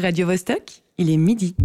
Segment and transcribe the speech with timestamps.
[0.00, 1.56] Radio Vostok, il est midi.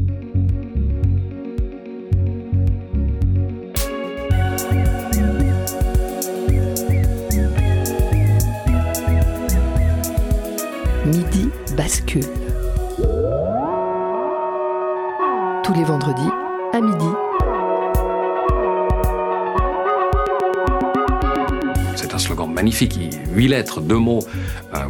[11.06, 12.24] Midi bascule.
[15.64, 16.22] Tous les vendredis
[16.74, 17.06] à midi.
[21.96, 23.00] C'est un slogan magnifique,
[23.36, 24.24] huit lettres, deux mots.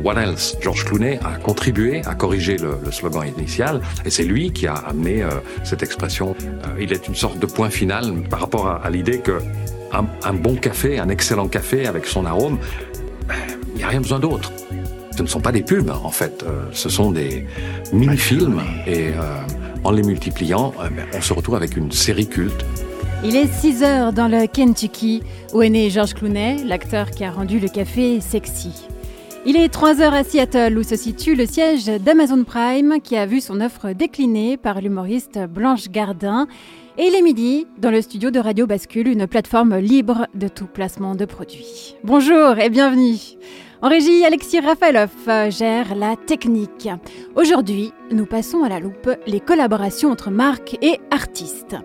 [0.01, 4.67] What else Georges Clooney a contribué à corriger le, slogan initial, et c'est lui qui
[4.67, 5.29] a amené euh,
[5.63, 6.35] cette expression.
[6.41, 9.39] Euh, il est une sorte de point final par rapport à, l'idée que
[9.91, 12.57] un, bon café, un excellent café avec son arôme,
[13.69, 14.51] il n'y a rien besoin d'autre.
[15.15, 17.45] Ce ne sont pas des pubs, en fait, euh, ce sont des
[17.91, 19.11] mini-films, et
[19.83, 22.65] en les multipliant, ben, on se retrouve avec une série culte.
[23.25, 27.31] Il est 6 heures dans le Kentucky, où est né George Clooney, l'acteur qui a
[27.31, 28.87] rendu le café sexy.
[29.45, 33.25] Il est 3 heures à Seattle, où se situe le siège d'Amazon Prime, qui a
[33.25, 36.47] vu son offre déclinée par l'humoriste Blanche Gardin.
[36.97, 40.67] Et il est midi dans le studio de Radio Bascule, une plateforme libre de tout
[40.67, 41.97] placement de produits.
[42.05, 43.17] Bonjour et bienvenue.
[43.81, 45.11] En régie, Alexis Rafaelov
[45.49, 46.87] gère la technique.
[47.35, 51.75] Aujourd'hui, nous passons à la loupe les collaborations entre marques et artistes.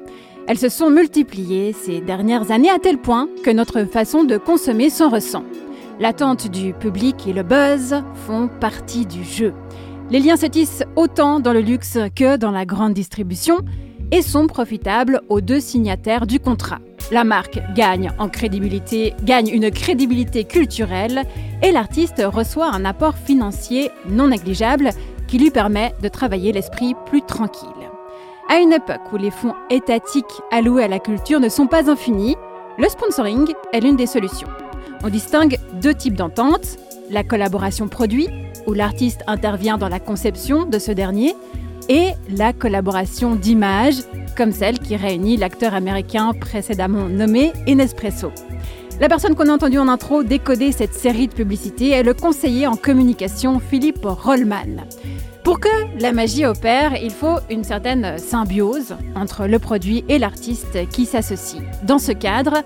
[0.47, 4.91] Elles se sont multipliées ces dernières années à tel point que notre façon de consommer
[4.91, 5.43] s'en ressent.
[6.01, 9.53] L'attente du public et le buzz font partie du jeu.
[10.11, 13.59] Les liens se tissent autant dans le luxe que dans la grande distribution
[14.13, 16.79] et sont profitables aux deux signataires du contrat.
[17.11, 21.25] La marque gagne en crédibilité, gagne une crédibilité culturelle
[21.63, 24.91] et l'artiste reçoit un apport financier non négligeable
[25.27, 27.69] qui lui permet de travailler l'esprit plus tranquille.
[28.49, 32.37] À une époque où les fonds étatiques alloués à la culture ne sont pas infinis,
[32.79, 34.49] le sponsoring est l'une des solutions.
[35.05, 36.77] On distingue deux types d'ententes,
[37.11, 38.29] la collaboration produit,
[38.67, 41.35] où l'artiste intervient dans la conception de ce dernier,
[41.89, 43.95] et la collaboration d'image,
[44.37, 48.31] comme celle qui réunit l'acteur américain précédemment nommé Inespresso.
[49.01, 52.67] La personne qu'on a entendue en intro décoder cette série de publicités est le conseiller
[52.67, 54.85] en communication Philippe Rollman.
[55.45, 55.69] Pour que
[56.01, 61.63] la magie opère, il faut une certaine symbiose entre le produit et l'artiste qui s'associe.
[61.85, 62.65] Dans ce cadre,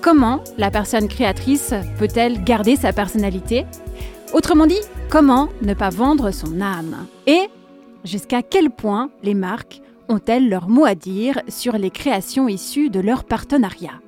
[0.00, 3.66] comment la personne créatrice peut-elle garder sa personnalité?
[4.32, 7.06] Autrement dit, comment ne pas vendre son âme?
[7.26, 7.48] Et
[8.04, 13.00] jusqu'à quel point les marques ont-elles leur mot à dire sur les créations issues de
[13.00, 14.00] leur partenariat?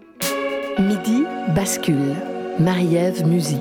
[0.79, 2.15] Midi bascule.
[2.59, 3.59] Marie-Ève Musy.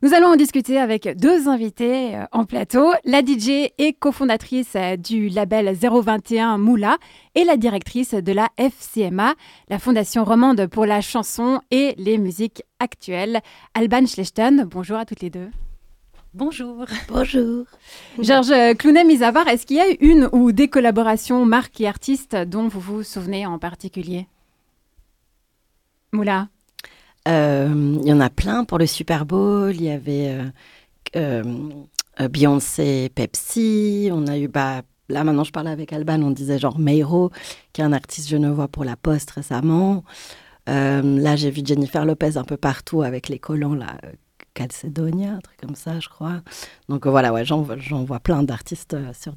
[0.00, 5.74] Nous allons en discuter avec deux invités en plateau, la DJ et cofondatrice du label
[5.74, 6.98] 021 Moula
[7.34, 9.34] et la directrice de la FCMA,
[9.68, 13.40] la Fondation romande pour la chanson et les musiques actuelles,
[13.74, 14.68] Alban Schlechten.
[14.70, 15.50] Bonjour à toutes les deux.
[16.32, 16.86] Bonjour.
[17.08, 17.64] Bonjour.
[18.20, 22.80] Georges Clounet-Misavar, est-ce qu'il y a une ou des collaborations marques et artistes dont vous
[22.80, 24.28] vous souvenez en particulier?
[26.12, 26.46] Moula
[27.28, 29.74] Il euh, y en a plein pour le Super Bowl.
[29.74, 30.34] Il y avait
[31.14, 31.42] euh,
[32.20, 34.08] euh, Beyoncé, Pepsi.
[34.10, 34.80] On a eu, bah,
[35.10, 37.30] là maintenant je parlais avec Alban, on disait genre Meiro,
[37.74, 40.04] qui est un artiste genevois pour la Poste récemment.
[40.66, 43.98] là j'ai vu Jennifer Lopez un peu partout avec les collants là.
[44.54, 46.40] Calcedonia, un truc comme ça, je crois.
[46.88, 49.34] Donc voilà, ouais, j'en vois plein d'artistes sur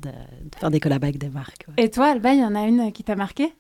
[0.58, 1.68] faire des collabs avec des marques.
[1.78, 3.54] Et toi, Alban, il y en a une qui t'a marqué?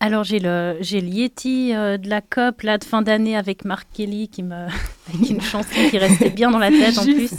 [0.00, 3.88] Alors j'ai le j'ai Yeti euh, de la COP là de fin d'année avec Mark
[3.92, 4.66] Kelly qui me
[5.14, 7.30] avec une chanson qui restait bien dans la tête en plus.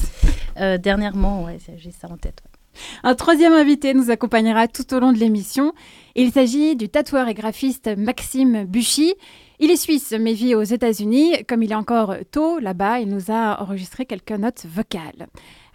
[0.57, 2.41] Euh, dernièrement, ouais, j'ai ça en tête.
[2.45, 2.51] Ouais.
[3.03, 5.73] Un troisième invité nous accompagnera tout au long de l'émission.
[6.15, 9.13] Il s'agit du tatoueur et graphiste Maxime Buchy.
[9.59, 11.43] Il est suisse mais vit aux États-Unis.
[11.47, 15.27] Comme il est encore tôt là-bas, il nous a enregistré quelques notes vocales.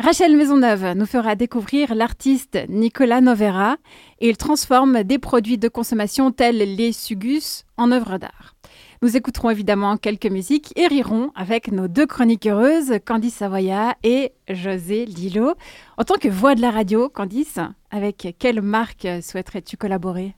[0.02, 3.76] Rachel Maisonneuve nous fera découvrir l'artiste Nicolas Novera
[4.20, 8.54] et il transforme des produits de consommation tels les sugus en œuvres d'art.
[9.02, 15.04] Nous écouterons évidemment quelques musiques et rirons avec nos deux chroniqueuses, Candice Savoya et José
[15.04, 15.52] Lillo.
[15.98, 17.58] En tant que voix de la radio, Candice,
[17.90, 20.34] avec quelle marque souhaiterais-tu collaborer?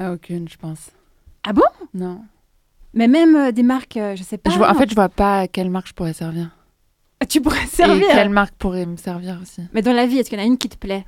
[0.00, 0.92] Aucune, je pense.
[1.42, 1.62] Ah bon?
[1.92, 2.22] Non.
[2.94, 4.48] Mais même euh, des marques, je sais pas.
[4.48, 6.56] Je vois, en fait, je vois pas à quelle marque je pourrais servir.
[7.28, 8.10] Tu pourrais servir.
[8.10, 9.62] Et quelle marque pourrait me servir aussi?
[9.72, 11.06] Mais dans la vie, est-ce qu'il y en a une qui te plaît?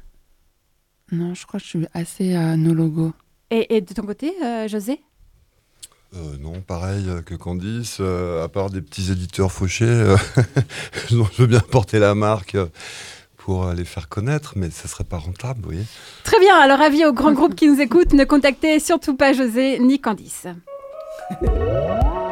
[1.12, 3.12] Non, je crois que je suis assez à nos logos.
[3.50, 5.00] Et, et de ton côté, euh, José?
[6.14, 9.86] Euh, non, pareil que Candice, euh, à part des petits éditeurs fauchés,
[11.10, 12.56] je veux bien porter la marque
[13.36, 15.86] pour les faire connaître, mais ce serait pas rentable, vous voyez.
[16.24, 19.78] Très bien, alors avis aux grands groupes qui nous écoutent, ne contactez surtout pas José
[19.78, 20.46] ni Candice.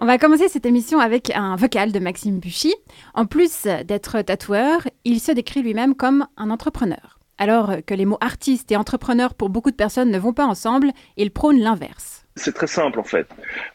[0.00, 2.74] On va commencer cette émission avec un vocal de Maxime Buchy.
[3.14, 7.18] En plus d'être tatoueur, il se décrit lui-même comme un entrepreneur.
[7.38, 10.90] Alors que les mots artiste et entrepreneur pour beaucoup de personnes ne vont pas ensemble,
[11.16, 12.26] il prône l'inverse.
[12.36, 13.28] C'est très simple en fait.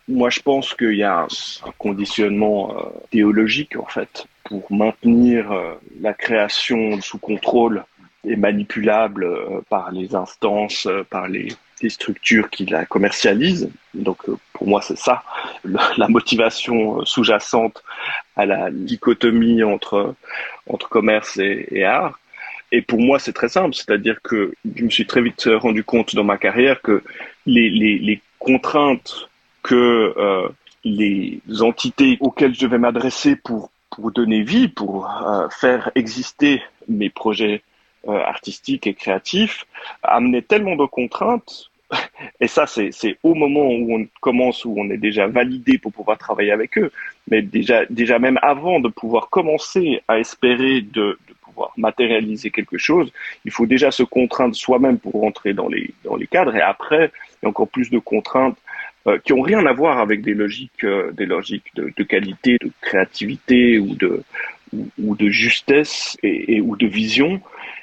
[0.10, 5.76] Moi je pense qu'il y a un conditionnement euh, théologique en fait pour maintenir euh,
[6.02, 7.86] la création sous contrôle
[8.26, 11.50] et manipulable euh, par les instances, par les,
[11.82, 13.70] les structures qui la commercialisent.
[13.94, 14.24] Donc
[14.54, 15.24] pour moi c'est ça
[15.64, 17.84] la motivation sous-jacente
[18.36, 20.16] à la dichotomie entre
[20.68, 22.20] entre commerce et, et art.
[22.72, 26.14] Et pour moi, c'est très simple, c'est-à-dire que je me suis très vite rendu compte
[26.14, 27.02] dans ma carrière que
[27.48, 29.28] les, les, les contraintes
[29.64, 30.48] que euh,
[30.84, 37.10] les entités auxquelles je devais m'adresser pour, pour donner vie, pour euh, faire exister mes
[37.10, 37.64] projets
[38.08, 39.66] euh, artistiques et créatifs,
[40.04, 41.69] amenaient tellement de contraintes.
[42.40, 46.18] Et ça, c'est au moment où on commence, où on est déjà validé pour pouvoir
[46.18, 46.92] travailler avec eux,
[47.30, 51.18] mais déjà, déjà même avant de pouvoir commencer à espérer de,
[51.78, 53.12] matérialiser quelque chose,
[53.46, 56.56] il faut déjà se contraindre soi-même pour rentrer dans les, dans les cadres.
[56.56, 58.58] Et après, il y a encore plus de contraintes
[59.08, 62.58] euh, qui ont rien à voir avec des logiques, euh, des logiques de, de, qualité,
[62.62, 64.24] de créativité ou de,
[64.74, 67.42] ou, de justesse et, et, ou de vision.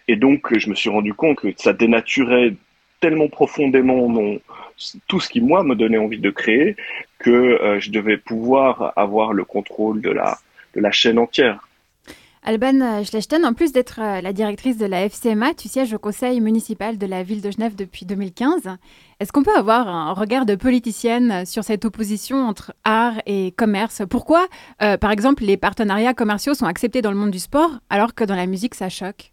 [0.09, 2.55] Et donc, je me suis rendu compte que ça dénaturait
[3.01, 4.41] tellement profondément mon,
[5.09, 6.77] tout ce qui, moi, me donnait envie de créer
[7.19, 10.39] que euh, je devais pouvoir avoir le contrôle de la,
[10.75, 11.67] de la chaîne entière.
[12.47, 16.41] Alban Schlechten, en plus d'être euh, la directrice de la FCMA, tu sièges au conseil
[16.41, 18.69] municipal de la ville de Genève depuis 2015.
[19.19, 24.03] Est-ce qu'on peut avoir un regard de politicienne sur cette opposition entre art et commerce?
[24.09, 24.47] Pourquoi,
[24.81, 28.23] euh, par exemple, les partenariats commerciaux sont acceptés dans le monde du sport alors que
[28.23, 29.33] dans la musique, ça choque?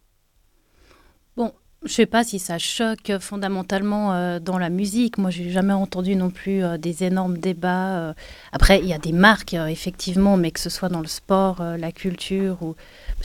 [1.38, 1.52] Bon,
[1.86, 5.18] je ne sais pas si ça choque fondamentalement euh, dans la musique.
[5.18, 8.16] Moi, j'ai jamais entendu non plus des énormes débats.
[8.52, 11.92] Après, il y a des marques, effectivement, mais que ce soit dans le sport, la
[11.92, 12.76] culture ou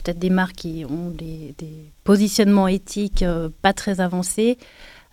[0.03, 1.55] peut-être des marques qui ont des,
[2.03, 4.57] positionnements éthiques euh, pas très avancés.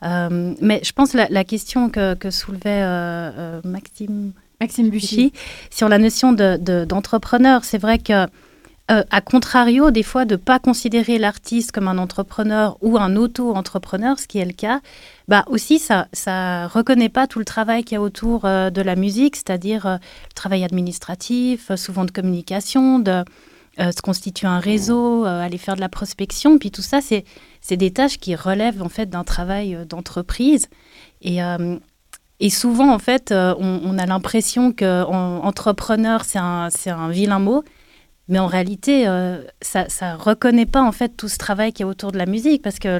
[0.02, 5.32] Euh, mais je pense la, la question que, soulevait euh, Maxime, Maxime Buchy
[5.70, 8.26] sur la notion d'entrepreneur, de, c'est vrai que
[8.88, 14.18] à contrario, des fois, de ne pas considérer l'artiste comme un entrepreneur ou un auto-entrepreneur,
[14.18, 14.80] ce qui est le cas,
[15.26, 18.94] bah aussi, ça ne reconnaît pas tout le travail qu'il y a autour de la
[18.94, 23.24] musique, c'est-à-dire le travail administratif, souvent de communication, de,
[23.78, 26.58] euh, se constituer un réseau, euh, aller faire de la prospection.
[26.58, 27.24] Puis tout ça, c'est,
[27.70, 30.68] des tâches qui relèvent en fait d'un travail euh, d'entreprise.
[31.20, 31.38] Et,
[32.40, 37.64] et souvent, en fait, on, a l'impression que entrepreneur, c'est un, c'est un vilain mot.
[38.28, 39.04] Mais en réalité,
[39.60, 42.62] ça ne reconnaît pas en fait tout ce travail qui est autour de la musique
[42.62, 42.98] parce que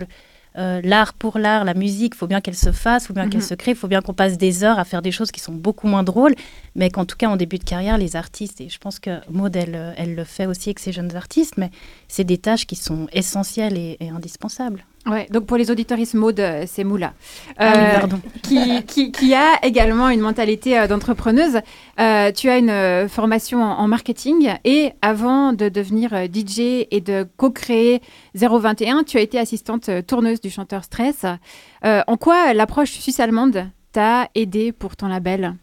[0.59, 3.29] euh, l'art pour l'art, la musique, il faut bien qu'elle se fasse, il faut bien
[3.29, 3.47] qu'elle mhm.
[3.47, 5.53] se crée, il faut bien qu'on passe des heures à faire des choses qui sont
[5.53, 6.35] beaucoup moins drôles,
[6.75, 9.55] mais qu'en tout cas, en début de carrière, les artistes, et je pense que Maud,
[9.55, 11.71] elle, elle le fait aussi avec ses jeunes artistes, mais
[12.09, 14.87] c'est des tâches qui sont essentielles et indispensables.
[15.07, 17.15] Ouais, donc pour les auditoristes mode, c'est Moula.
[17.59, 18.07] Ah euh,
[18.43, 21.61] qui, qui, a également une mentalité euh, d'entrepreneuse.
[22.01, 28.03] Euh, tu as une formation en, marketing et avant de devenir DJ et de co-créer
[28.35, 31.25] 021, tu as été assistante tourneuse du chanteur Stress.
[31.85, 35.55] en quoi l'approche suisse-allemande t'a aidé pour ton label?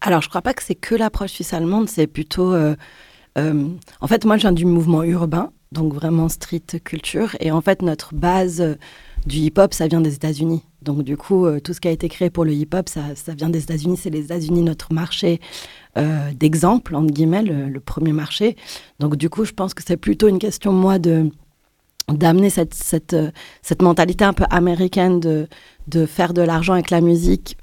[0.00, 2.54] Alors, je crois pas que c'est que l'approche suisse-allemande, c'est plutôt...
[2.56, 7.36] en fait, moi, je viens du mouvement urbain donc vraiment street culture.
[7.40, 8.74] Et en fait, notre base euh,
[9.26, 10.62] du hip-hop, ça vient des États-Unis.
[10.80, 13.02] Donc du coup, euh, tout ce qui a été créé pour le hip-hop, ça,
[13.36, 13.98] vient des États-Unis.
[13.98, 15.40] C'est les États-Unis notre marché
[15.98, 18.56] euh, d'exemple, entre guillemets, le, premier marché.
[19.00, 21.30] Donc du coup, je pense que c'est plutôt une question, moi, de
[22.12, 23.16] d'amener cette, cette,
[23.62, 25.48] cette, mentalité un peu américaine de,
[25.88, 27.56] de faire de l'argent avec la musique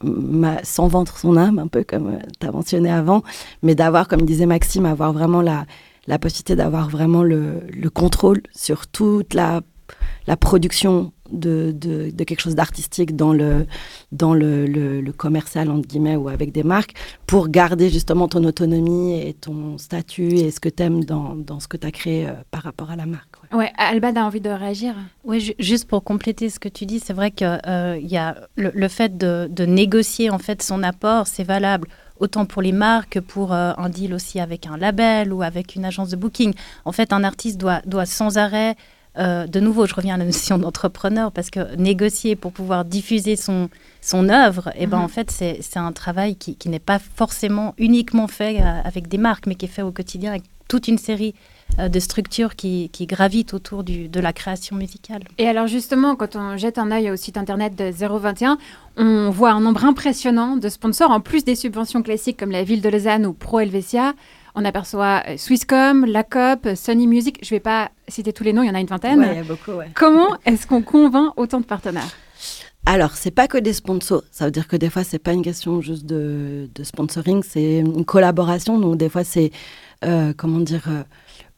[0.64, 3.22] sans vendre son âme, un peu comme tu as mentionné avant,
[3.62, 5.68] mais d'avoir, comme disait Maxime, avoir vraiment la,
[6.08, 7.62] la possibilité d'avoir vraiment le,
[7.94, 9.62] contrôle sur toute la,
[10.28, 13.66] la production de, de, quelque chose d'artistique dans, le,
[14.12, 16.94] dans le, le, commercial, entre guillemets, ou avec des marques,
[17.26, 21.60] pour garder justement ton autonomie et ton statut et ce que tu aimes dans, dans,
[21.60, 23.36] ce que tu as créé euh, par rapport à la marque.
[23.54, 24.96] Ouais, Alban a envie de réagir?
[25.24, 28.72] Oui, juste pour compléter ce que tu dis, c'est vrai qu'il euh, y a le,
[28.74, 31.88] le fait de, de, négocier en fait son apport, c'est valable
[32.22, 35.76] autant pour les marques que pour euh, un deal aussi avec un label ou avec
[35.76, 36.54] une agence de booking.
[36.86, 38.78] En fait, un artiste doit, doit sans arrêt,
[39.18, 43.36] euh, de nouveau, je reviens à la notion d'entrepreneur, parce que négocier pour pouvoir diffuser
[43.36, 43.70] son,
[44.02, 45.04] son œuvre, et eh ben, mhm.
[45.04, 49.18] en fait, c'est un travail qui, qui n'est pas forcément uniquement fait euh, avec des
[49.18, 51.36] marques, mais qui est fait au quotidien avec toute une série
[51.78, 55.24] de structures qui, qui gravitent autour du, de la création musicale.
[55.38, 58.58] Et alors justement, quand on jette un œil au site internet de 021,
[58.98, 62.82] on voit un nombre impressionnant de sponsors, en plus des subventions classiques comme la ville
[62.82, 64.14] de Lausanne ou Pro Helvetia.
[64.56, 67.38] On aperçoit euh, Swisscom, Lacop, Sony Music.
[67.42, 69.20] Je ne vais pas citer tous les noms, il y en a une vingtaine.
[69.20, 69.90] Ouais, il y a beaucoup, ouais.
[69.96, 72.10] Comment est-ce qu'on convainc autant de partenaires?
[72.86, 74.24] Alors, c'est pas que des sponsors.
[74.32, 77.78] Ça veut dire que des fois, c'est pas une question juste de, de sponsoring, c'est
[77.78, 78.80] une collaboration.
[78.80, 79.52] Donc, des fois, c'est,
[80.04, 81.04] euh, comment dire, euh,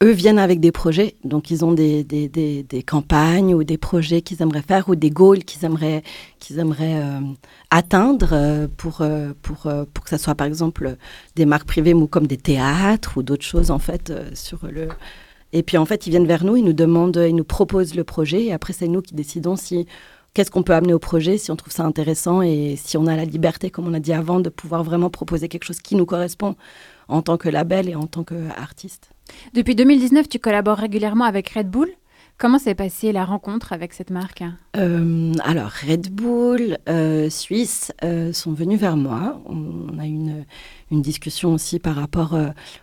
[0.02, 1.16] eux viennent avec des projets.
[1.24, 5.10] Donc, ils ont des, des, des, campagnes ou des projets qu'ils aimeraient faire ou des
[5.10, 6.02] goals qu'ils aimeraient,
[6.38, 7.20] qu'ils aimeraient euh,
[7.70, 10.96] atteindre euh, pour, euh, pour, pour que ça soit, par exemple,
[11.36, 14.88] des marques privées ou comme des théâtres ou d'autres choses, en fait, sur le...
[15.52, 18.02] Et puis, en fait, ils viennent vers nous, ils nous demandent, ils nous proposent le
[18.02, 18.46] projet.
[18.46, 19.86] Et après, c'est nous qui décidons si
[20.34, 23.16] qu'est-ce qu'on peut amener au projet, si on trouve ça intéressant et si on a
[23.16, 26.06] la liberté, comme on a dit avant, de pouvoir vraiment proposer quelque chose qui nous
[26.06, 26.56] correspond
[27.08, 29.13] en tant que label et en tant qu'artiste.
[29.54, 31.90] Depuis 2019, tu collabores régulièrement avec Red Bull.
[32.36, 34.42] Comment s'est passée la rencontre avec cette marque
[34.76, 39.40] Euh, alors, Red Bull, euh, Suisse, euh, sont venus vers moi.
[39.46, 40.44] On, a eu une,
[40.90, 42.36] discussion aussi par rapport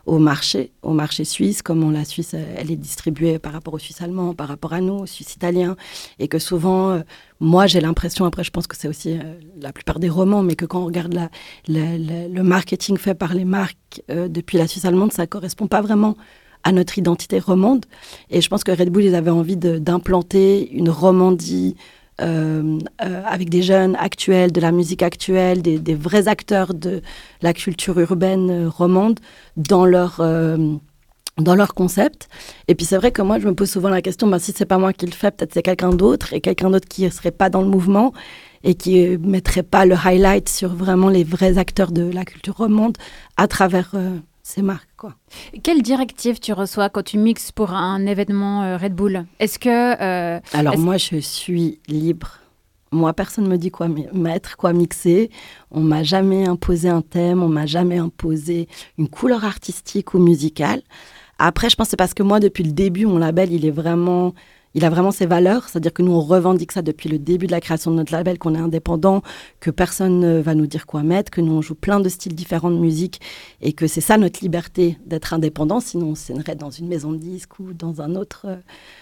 [0.05, 4.01] au marché, au marché suisse, comment la Suisse, elle est distribuée par rapport aux Suisses
[4.01, 5.77] allemands, par rapport à nous, aux Suisses italiens,
[6.19, 7.01] et que souvent,
[7.39, 9.17] moi, j'ai l'impression, après, je pense que c'est aussi
[9.61, 11.17] la plupart des romans, mais que quand on regarde
[11.69, 16.17] le marketing fait par les marques depuis la Suisse allemande, ça correspond pas vraiment
[16.63, 17.85] à notre identité romande.
[18.29, 21.75] Et je pense que Red Bull, ils avaient envie d'implanter une romandie
[22.21, 27.01] euh, euh, avec des jeunes actuels, de la musique actuelle, des, vrais acteurs de
[27.41, 29.19] la culture urbaine euh, romande
[29.57, 30.21] dans leur,
[31.37, 32.29] dans leur concept.
[32.67, 34.65] Et puis c'est vrai que moi, je me pose souvent la question, ben, si c'est
[34.65, 37.31] pas moi qui le fais, peut-être c'est quelqu'un d'autre, et quelqu'un d'autre qui ne serait
[37.31, 38.13] pas dans le mouvement
[38.63, 42.57] et qui ne mettrait pas le highlight sur vraiment les vrais acteurs de la culture
[42.57, 42.97] romande
[43.37, 43.95] à travers
[44.43, 44.89] ces marques.
[44.97, 45.15] Quoi.
[45.63, 49.25] Quelle directive tu reçois quand tu mixes pour un événement euh, Red Bull?
[49.39, 49.69] Est-ce que...
[50.01, 52.37] euh, Alors moi, je suis libre.
[52.93, 55.29] Moi, personne ne me dit quoi mettre, quoi mixer.
[55.71, 58.67] On m'a jamais imposé un thème, on m'a jamais imposé
[58.97, 60.81] une couleur artistique ou musicale.
[61.39, 63.71] Après, je pense que c'est parce que moi, depuis le début, mon label, il est
[63.71, 64.33] vraiment,
[64.73, 65.69] il a vraiment ses valeurs.
[65.69, 68.37] C'est-à-dire que nous, on revendique ça depuis le début de la création de notre label,
[68.37, 69.21] qu'on est indépendant,
[69.59, 72.35] que personne ne va nous dire quoi mettre, que nous, on joue plein de styles
[72.35, 73.21] différents de musique
[73.61, 75.79] et que c'est ça notre liberté d'être indépendant.
[75.79, 78.57] Sinon, on signerait dans une maison de disques ou dans un autre, euh,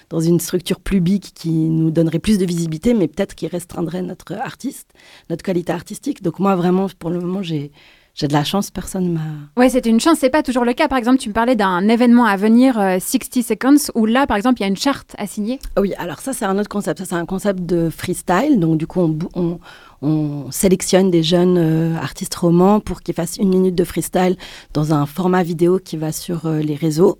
[0.09, 4.33] dans une structure big qui nous donnerait plus de visibilité, mais peut-être qui restreindrait notre
[4.33, 4.91] artiste,
[5.29, 6.23] notre qualité artistique.
[6.23, 7.71] Donc moi, vraiment, pour le moment, j'ai
[8.19, 9.21] j'ai de la chance, personne m'a...
[9.55, 10.89] Ouais, c'est une chance, c'est pas toujours le cas.
[10.89, 14.35] Par exemple, tu me parlais d'un événement à venir, euh, 60 Seconds, où là, par
[14.35, 15.57] exemple, il y a une charte à signer.
[15.79, 16.99] Oui, alors ça, c'est un autre concept.
[16.99, 18.59] Ça, c'est un concept de freestyle.
[18.59, 19.59] Donc, du coup, on, bou- on,
[20.01, 24.35] on sélectionne des jeunes euh, artistes romans pour qu'ils fassent une minute de freestyle
[24.73, 27.19] dans un format vidéo qui va sur euh, les réseaux.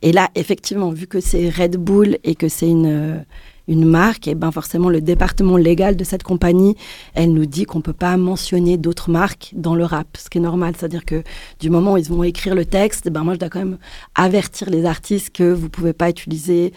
[0.00, 3.18] Et là, effectivement, vu que c'est Red Bull et que c'est une, euh,
[3.68, 6.74] une marque, et ben forcément, le département légal de cette compagnie,
[7.14, 10.40] elle nous dit qu'on peut pas mentionner d'autres marques dans le rap, ce qui est
[10.40, 10.74] normal.
[10.76, 11.22] C'est-à-dire que
[11.60, 13.78] du moment où ils vont écrire le texte, ben moi, je dois quand même
[14.14, 16.72] avertir les artistes que vous pouvez pas utiliser,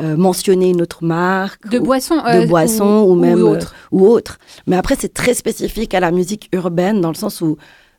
[0.00, 1.68] euh, mentionner une autre marque.
[1.68, 2.16] De ou- boissons.
[2.16, 3.74] de euh, boissons ou, même Ou euh, autres.
[3.92, 4.38] ou autre.
[4.66, 7.56] Mais après, c'est très spécifique à la musique urbaine, dans le sens où,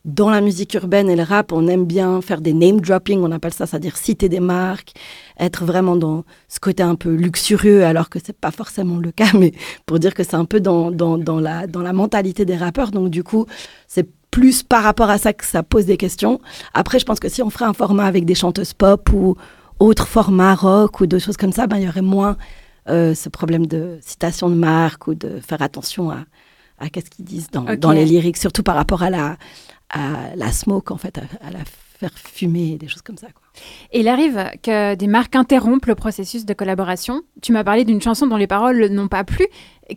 [0.07, 3.31] dans la musique urbaine et le rap, on aime bien faire des name dropping, on
[3.31, 4.93] appelle ça, c'est-à-dire citer des marques,
[5.37, 9.27] être vraiment dans ce côté un peu luxurieux, alors que c'est pas forcément le cas,
[9.37, 9.51] mais
[9.85, 12.91] pour dire que c'est un peu dans, dans, dans, la, dans la mentalité des rappeurs.
[12.91, 13.45] Donc, du coup,
[13.85, 16.39] c'est plus par rapport à ça que ça pose des questions.
[16.73, 19.35] Après, je pense que si on ferait un format avec des chanteuses pop ou
[19.79, 22.37] autre format rock ou de choses comme ça, ben, il y aurait moins
[22.87, 26.19] euh, ce problème de citation de marque ou de faire attention à,
[26.79, 29.37] à qu'est-ce qu'ils disent dans, dans les lyriques, surtout par rapport à la,
[29.89, 33.27] à la smoke, en fait, à, à la faire fumer des choses comme ça.
[33.31, 33.46] Quoi.
[33.91, 37.21] Et il arrive que des marques interrompent le processus de collaboration.
[37.41, 39.45] Tu m'as parlé d'une chanson dont les paroles n'ont pas plu.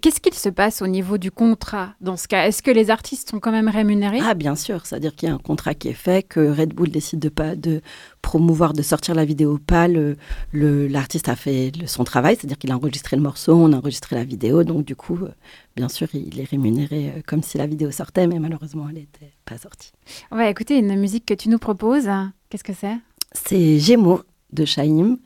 [0.00, 2.47] Qu'est-ce qu'il se passe au niveau du contrat dans ce cas?
[2.47, 4.21] Est-ce que les artistes sont quand même rémunérés?
[4.23, 6.90] Ah, bien sûr, c'est-à-dire qu'il y a un contrat qui est fait, que Red Bull
[6.90, 7.81] décide de pas de
[8.23, 9.88] promouvoir, de sortir la vidéo ou pas.
[10.52, 14.14] L'artiste a fait le- son travail, c'est-à-dire qu'il a enregistré le morceau, on a enregistré
[14.14, 15.31] la vidéo, donc du coup, euh,
[15.75, 19.33] bien sûr, il est rémunéré euh, comme si la vidéo sortait, mais malheureusement, elle n'était
[19.45, 19.90] pas sortie.
[20.31, 22.09] On va écouter une musique que tu nous proposes.
[22.49, 22.97] Qu'est-ce que c'est?
[23.32, 24.22] C'est Gémeaux
[24.52, 25.16] de Shaim.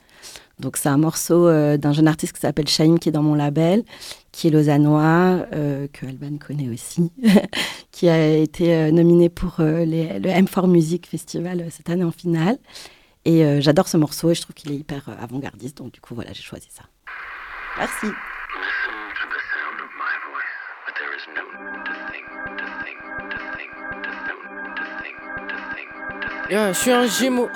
[0.60, 3.34] Donc c'est un morceau euh, d'un jeune artiste qui s'appelle Shaim qui est dans mon
[3.34, 3.84] label,
[4.30, 7.10] qui est lausannois, euh, que Alban connaît aussi,
[7.90, 12.58] qui a été euh, nominé pour le M4 Music Festival cette année en finale.
[13.26, 16.34] Et j'adore ce morceau et je trouve qu'il est hyper avant-gardiste, donc du coup voilà,
[16.34, 16.82] j'ai choisi ça.
[17.78, 18.08] Merci.
[26.50, 27.48] Je suis un gémeau.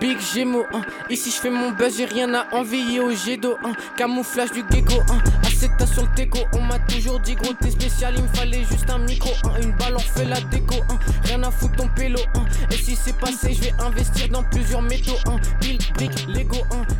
[0.00, 0.82] Big Gémeaux, hein.
[1.08, 3.72] Ici je fais mon buzz, j'ai rien à envier au jet d'eau, hein.
[3.96, 5.18] Camouflage du gecko, hein.
[5.46, 8.90] Aceta sur le déco, on m'a toujours dit gros t'es spécial, il me fallait juste
[8.90, 9.52] un micro, hein.
[9.62, 10.98] Une balle en fait la déco, hein.
[11.24, 12.18] Rien à foutre ton pélo.
[12.72, 15.16] Et si c'est passé, je vais investir dans plusieurs métaux.
[15.60, 16.58] Pile, brick, Lego.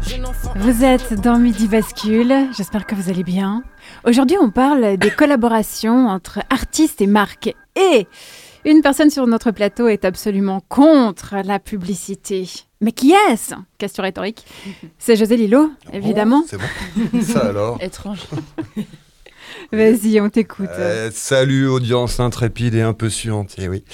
[0.09, 0.52] Jeune enfant.
[0.56, 3.64] Vous êtes dans Midi Bascule, j'espère que vous allez bien.
[4.04, 7.54] Aujourd'hui, on parle des collaborations entre artistes et marques.
[7.76, 8.06] Et
[8.64, 12.49] une personne sur notre plateau est absolument contre la publicité.
[12.80, 13.54] Mais qui est-ce?
[13.78, 14.44] Question rhétorique.
[14.99, 16.42] C'est José Lillo, évidemment.
[16.44, 17.23] Oh, c'est bon?
[17.23, 17.78] Ça alors?
[17.83, 18.21] Étrange.
[19.73, 20.68] Vas-y, on t'écoute.
[20.78, 23.54] Euh, salut audience intrépide et un peu suante.
[23.58, 23.84] Eh oui,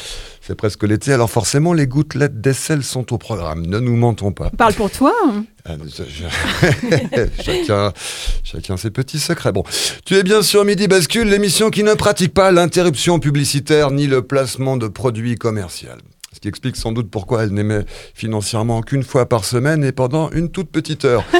[0.40, 3.66] c'est presque l'été, alors forcément les gouttelettes d'aisselle sont au programme.
[3.66, 4.50] Ne nous mentons pas.
[4.50, 5.12] Parle pour toi.
[5.26, 5.44] hein.
[5.66, 7.92] Ah, je- je- chacun,
[8.44, 9.52] chacun ses petits secrets.
[9.52, 9.64] Bon,
[10.04, 14.22] tu es bien sûr Midi Bascule, l'émission qui ne pratique pas l'interruption publicitaire ni le
[14.22, 15.90] placement de produits commerciaux.
[16.32, 20.30] Ce qui explique sans doute pourquoi elle n'émet financièrement qu'une fois par semaine et pendant
[20.30, 21.24] une toute petite heure.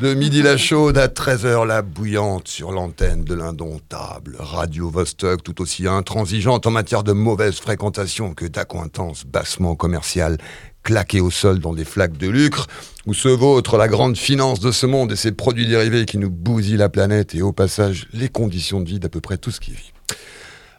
[0.00, 5.60] De midi la chaude à 13h la bouillante sur l'antenne de l'indomptable Radio Vostok, tout
[5.60, 10.38] aussi intransigeante en matière de mauvaise fréquentation que d'accointance bassement commerciale,
[10.84, 12.68] claquée au sol dans des flaques de lucre,
[13.06, 16.30] où se vautre la grande finance de ce monde et ses produits dérivés qui nous
[16.30, 19.58] bousillent la planète et au passage les conditions de vie d'à peu près tout ce
[19.58, 19.92] qui vit.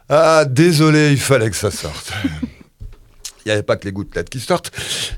[0.08, 2.14] Ah, désolé, il fallait que ça sorte.
[3.44, 4.70] Il n'y avait pas que les gouttelettes qui sortent,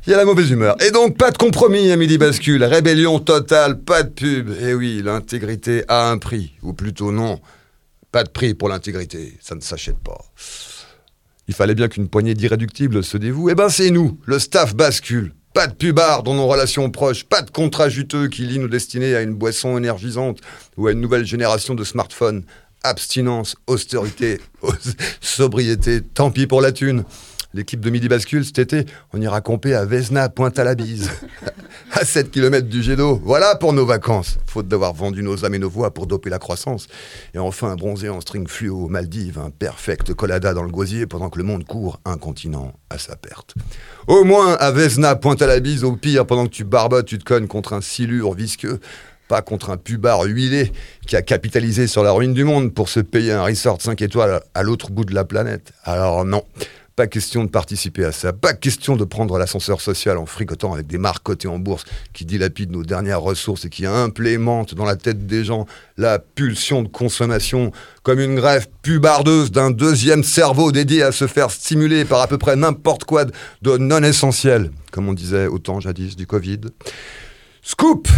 [0.07, 0.77] il y a la mauvaise humeur.
[0.83, 4.51] Et donc, pas de compromis à Midi Bascule, rébellion totale, pas de pub.
[4.61, 7.41] Et oui, l'intégrité a un prix, ou plutôt non,
[8.13, 10.21] pas de prix pour l'intégrité, ça ne s'achète pas.
[11.49, 13.51] Il fallait bien qu'une poignée d'irréductibles se dévoue.
[13.51, 15.33] Eh ben, c'est nous, le staff Bascule.
[15.55, 19.15] Pas de pubard dans nos relations proches, pas de contrat juteux qui lie nos destinées
[19.15, 20.39] à une boisson énergisante
[20.79, 22.45] ou à une nouvelle génération de smartphones.
[22.85, 24.41] Abstinence, austérité,
[25.21, 27.05] sobriété, tant pis pour la thune.
[27.55, 31.11] L'équipe de Midi Bascule cet été, on ira camper à Vesna, Pointe-à-la-Bise,
[31.93, 33.21] à 7 km du jet d'eau.
[33.23, 36.39] Voilà pour nos vacances, faute d'avoir vendu nos âmes et nos voix pour doper la
[36.39, 36.87] croissance.
[37.35, 41.29] Et enfin, bronzer en string fluo aux Maldives, un perfect colada dans le gosier pendant
[41.29, 43.55] que le monde court un continent à sa perte.
[44.07, 47.75] Au moins, à Vesna, Pointe-à-la-Bise, au pire, pendant que tu barbotes, tu te cognes contre
[47.75, 48.81] un silure visqueux
[49.29, 50.73] pas contre un pubard huilé
[51.07, 54.43] qui a capitalisé sur la ruine du monde pour se payer un resort 5 étoiles
[54.53, 55.73] à l'autre bout de la planète.
[55.85, 56.45] Alors non,
[56.95, 60.87] pas question de participer à ça, pas question de prendre l'ascenseur social en fricotant avec
[60.87, 64.97] des marques cotées en bourse qui dilapident nos dernières ressources et qui implémentent dans la
[64.97, 71.03] tête des gens la pulsion de consommation comme une greffe pubardeuse d'un deuxième cerveau dédié
[71.03, 75.15] à se faire stimuler par à peu près n'importe quoi de- non essentiel, comme on
[75.15, 76.61] disait autant jadis du Covid.
[77.63, 78.09] Scoop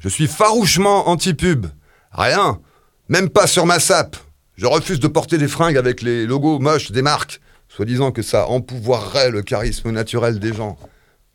[0.00, 1.66] Je suis farouchement anti-pub.
[2.12, 2.60] Rien.
[3.08, 4.16] Même pas sur ma sape.
[4.56, 7.40] Je refuse de porter des fringues avec les logos moches des marques,
[7.74, 10.78] soi-disant que ça empouvoirerait le charisme naturel des gens.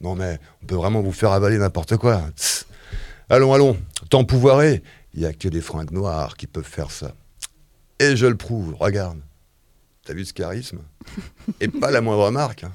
[0.02, 2.22] Non mais, on peut vraiment vous faire avaler n'importe quoi.
[3.30, 3.78] Allons, allons,
[4.10, 4.84] t'empouvoirer.
[5.14, 7.14] Il n'y a que des fringues noires qui peuvent faire ça.
[8.00, 9.20] Et je le prouve, regarde.
[10.06, 10.80] T'as vu ce charisme?
[11.60, 12.64] Et pas la moindre marque.
[12.64, 12.72] hein.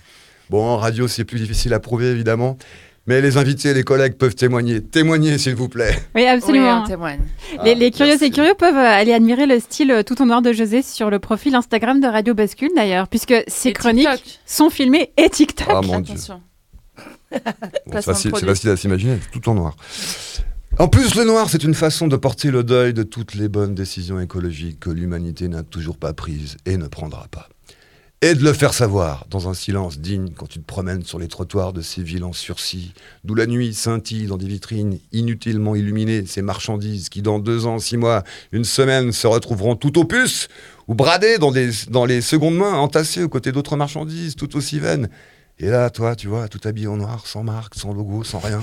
[0.51, 2.59] Bon, en radio, c'est plus difficile à prouver, évidemment.
[3.07, 4.81] Mais les invités et les collègues peuvent témoigner.
[4.81, 5.99] Témoignez, s'il vous plaît.
[6.15, 6.77] Oui, absolument.
[6.79, 7.21] Oui, on témoigne.
[7.65, 8.25] Les, Ah, merci.
[8.27, 11.11] et curieux peuvent euh, aller admirer le style euh, tout en noir de José sur
[11.11, 14.39] le profil Instagram de Radio Bascule d'ailleurs, puisque ses Et chroniques TikTok.
[14.47, 15.67] sont filmées et TikTok.
[15.69, 16.15] Ah mon dieu.
[17.33, 17.41] Bon,
[17.95, 18.49] c'est facile, c'est produit.
[18.49, 19.75] facile à s'imaginer, tout en noir.
[20.79, 23.75] En plus, le noir, c'est une façon de porter le deuil de toutes les bonnes
[23.75, 27.49] décisions écologiques que l'humanité n'a toujours pas prises et ne prendra pas.
[28.25, 31.27] Et de le faire savoir, dans un silence digne, quand tu te promènes sur les
[31.27, 32.93] trottoirs de ces villes en sursis,
[33.25, 37.81] d'où la nuit scintille dans des vitrines inutilement illuminées, ces marchandises qui, dans deux ans,
[37.81, 40.47] six mois, une semaine, se retrouveront tout au puce,
[40.87, 45.09] ou bradées dans, les secondes mains, entassées aux côtés d'autres marchandises, tout aussi vaines.
[45.59, 48.63] Et là, toi, tu vois, tout habillé en noir, sans marque, sans logo, sans rien.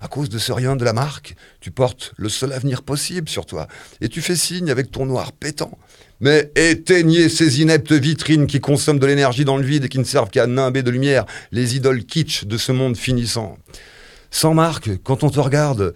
[0.00, 3.46] À cause de ce rien de la marque, tu portes le seul avenir possible sur
[3.46, 3.66] toi.
[4.00, 5.78] Et tu fais signe avec ton noir pétant.
[6.20, 10.04] Mais éteignez ces ineptes vitrines qui consomment de l'énergie dans le vide et qui ne
[10.04, 13.58] servent qu'à nimber de lumière les idoles kitsch de ce monde finissant.
[14.30, 15.94] Sans marque, quand on te regarde,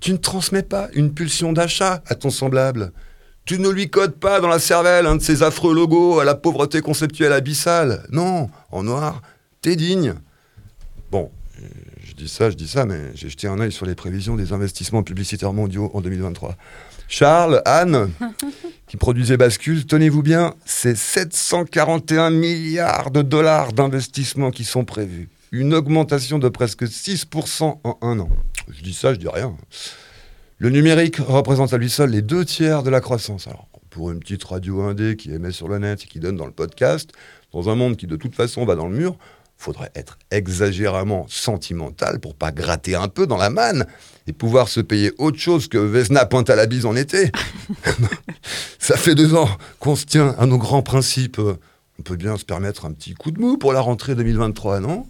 [0.00, 2.92] tu ne transmets pas une pulsion d'achat à ton semblable.
[3.44, 6.34] Tu ne lui codes pas dans la cervelle un de ces affreux logos à la
[6.34, 8.06] pauvreté conceptuelle abyssale.
[8.10, 9.22] Non, en noir,
[9.62, 10.14] t'es digne.
[11.10, 11.30] Bon,
[12.18, 15.02] dis ça, je dis ça, mais j'ai jeté un œil sur les prévisions des investissements
[15.02, 16.56] publicitaires mondiaux en 2023.
[17.06, 18.10] Charles, Anne,
[18.88, 25.28] qui produisait Bascule, tenez-vous bien, c'est 741 milliards de dollars d'investissements qui sont prévus.
[25.52, 28.28] Une augmentation de presque 6% en un an.
[28.68, 29.56] Je dis ça, je dis rien.
[30.58, 33.46] Le numérique représente à lui seul les deux tiers de la croissance.
[33.46, 36.46] Alors, pour une petite radio indé qui émet sur le net et qui donne dans
[36.46, 37.12] le podcast,
[37.52, 39.16] dans un monde qui de toute façon va dans le mur,
[39.58, 43.86] faudrait être exagérément sentimental pour pas gratter un peu dans la manne
[44.28, 47.32] et pouvoir se payer autre chose que Vesna pointe à la bise en été.
[48.78, 49.48] Ça fait deux ans
[49.80, 51.40] qu'on se tient à nos grands principes.
[51.40, 55.06] On peut bien se permettre un petit coup de mou pour la rentrée 2023, non?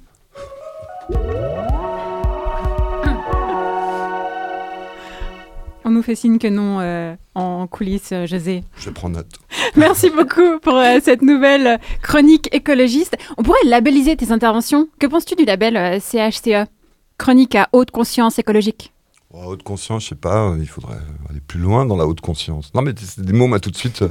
[5.89, 8.63] On nous fait signe que non euh, en coulisses, euh, José.
[8.77, 9.39] Je prends note.
[9.75, 13.17] Merci beaucoup pour euh, cette nouvelle chronique écologiste.
[13.39, 14.87] On pourrait labelliser tes interventions.
[14.99, 16.69] Que penses-tu du label euh, CHCE
[17.17, 18.93] Chronique à haute conscience écologique.
[19.33, 20.99] Oh, haute conscience, je sais pas, il faudrait
[21.31, 22.71] aller plus loin dans la haute conscience.
[22.75, 24.05] Non, mais c'est des mots, moi, tout de suite.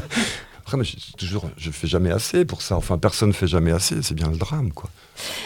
[0.68, 2.76] Après, moi, je, toujours, je fais jamais assez pour ça.
[2.76, 4.02] Enfin, personne ne fait jamais assez.
[4.02, 4.90] C'est bien le drame, quoi.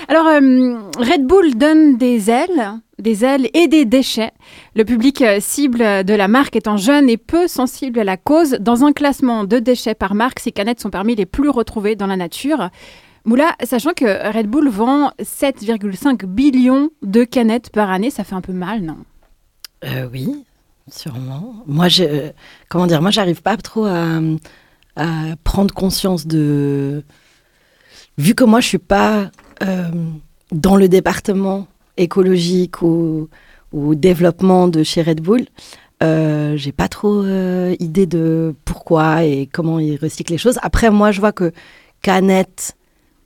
[0.09, 4.33] Alors, euh, Red Bull donne des ailes, des ailes et des déchets.
[4.75, 8.57] Le public euh, cible de la marque étant jeune et peu sensible à la cause,
[8.59, 12.09] dans un classement de déchets par marque, ces canettes sont parmi les plus retrouvées dans
[12.09, 12.71] la nature.
[13.25, 18.41] Moula, sachant que Red Bull vend 7,5 billions de canettes par année, ça fait un
[18.41, 18.97] peu mal, non?
[19.85, 20.45] Euh, oui,
[20.91, 21.63] sûrement.
[21.69, 22.33] Moi, je,
[22.69, 24.19] comment dire, moi, j'arrive pas trop à,
[24.97, 27.05] à prendre conscience de.
[28.19, 29.31] Vu que moi, je suis pas
[29.63, 29.91] euh,
[30.51, 33.29] dans le département écologique ou,
[33.73, 35.47] développement de chez Red Bull,
[36.03, 40.59] euh, j'ai pas trop euh, idée de pourquoi et comment ils recyclent les choses.
[40.63, 41.53] Après, moi, je vois que
[42.03, 42.77] canettes,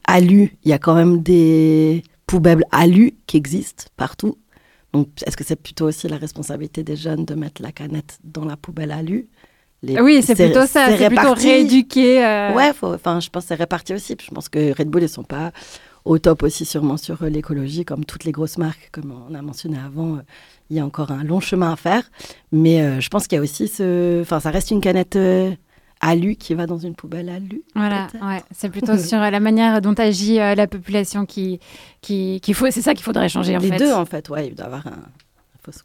[0.06, 4.38] alu, il y a quand même des poubelles alu qui existent partout.
[4.92, 8.44] Donc, est-ce que c'est plutôt aussi la responsabilité des jeunes de mettre la canette dans
[8.44, 9.28] la poubelle alu
[9.82, 12.24] Les- Oui, c'est plutôt ça, c'est plutôt rééduquer.
[12.24, 14.16] euh, Ouais, enfin, je pense que c'est réparti aussi.
[14.16, 15.52] Puis Je pense que Red Bull, ils sont pas
[16.04, 19.42] au top aussi sûrement sur euh, l'écologie, comme toutes les grosses marques, comme on a
[19.42, 20.16] mentionné avant.
[20.16, 20.20] euh,
[20.70, 22.02] Il y a encore un long chemin à faire.
[22.52, 24.22] Mais euh, je pense qu'il y a aussi ce...
[24.22, 25.50] Enfin, ça reste une canette euh,
[26.00, 27.62] alu qui va dans une poubelle alu.
[27.74, 31.58] Voilà, ouais, c'est plutôt sur la manière dont agit euh, la population qui,
[32.02, 33.76] qui, qu'il faut, c'est ça qu'il faudrait changer en Les fait.
[33.78, 34.48] deux, en fait, ouais.
[34.48, 34.98] Il doit y avoir un...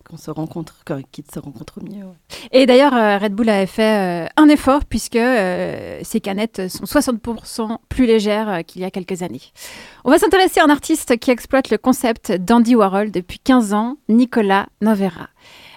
[0.07, 2.05] Qu'on se rencontre, qu'ils se rencontrent mieux.
[2.51, 6.83] Et d'ailleurs, euh, Red Bull avait fait euh, un effort puisque euh, ces canettes sont
[6.83, 9.41] 60% plus légères qu'il y a quelques années.
[10.03, 13.97] On va s'intéresser à un artiste qui exploite le concept d'Andy Warhol depuis 15 ans,
[14.07, 15.29] Nicolas Novera.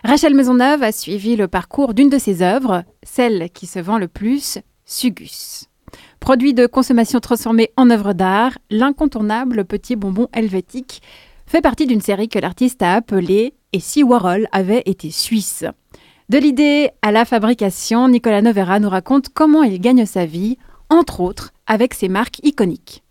[0.05, 4.09] Rachel Maisonneuve a suivi le parcours d'une de ses œuvres, celle qui se vend le
[4.09, 5.65] plus, Sugus.
[6.21, 11.01] Produit de consommation transformé en œuvre d'art, l'incontournable petit bonbon helvétique
[11.47, 15.65] fait partie d'une série que l'artiste a appelée Et si Warhol avait été suisse
[16.29, 20.59] De l'idée à la fabrication, Nicolas Novera nous raconte comment il gagne sa vie,
[20.91, 23.03] entre autres avec ses marques iconiques.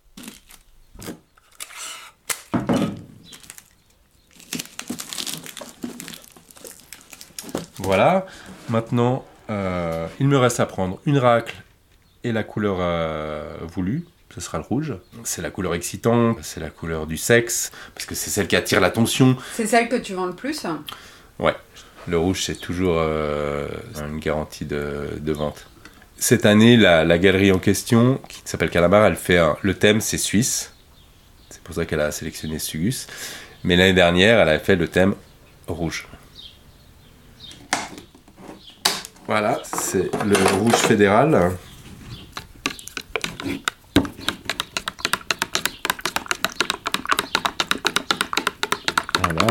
[7.76, 8.26] Voilà.
[8.70, 11.62] Maintenant, euh, il me reste à prendre une racle
[12.24, 14.06] et la couleur euh, voulue.
[14.34, 14.94] Ce sera le rouge.
[15.24, 18.80] C'est la couleur excitante, c'est la couleur du sexe, parce que c'est celle qui attire
[18.82, 19.38] l'attention.
[19.56, 20.66] C'est celle que tu vends le plus
[21.40, 21.56] Ouais,
[22.08, 23.68] le rouge, c'est toujours euh,
[24.08, 25.68] une garantie de, de vente.
[26.18, 30.02] Cette année, la, la galerie en question, qui s'appelle Calamar, elle fait un- le thème,
[30.02, 30.74] c'est Suisse.
[31.50, 33.08] C'est pour ça qu'elle a sélectionné Sugus.
[33.64, 35.14] Mais l'année dernière, elle a fait le thème
[35.68, 36.08] rouge.
[39.28, 41.52] Voilà, c'est le rouge fédéral.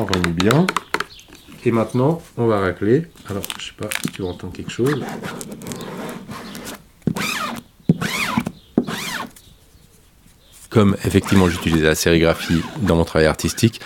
[0.02, 0.66] On remet bien.
[1.64, 3.06] Et maintenant, on va racler.
[3.30, 5.04] Alors, je sais pas si tu entends quelque chose.
[10.70, 13.80] Comme effectivement j'utilisais la sérigraphie dans mon travail artistique,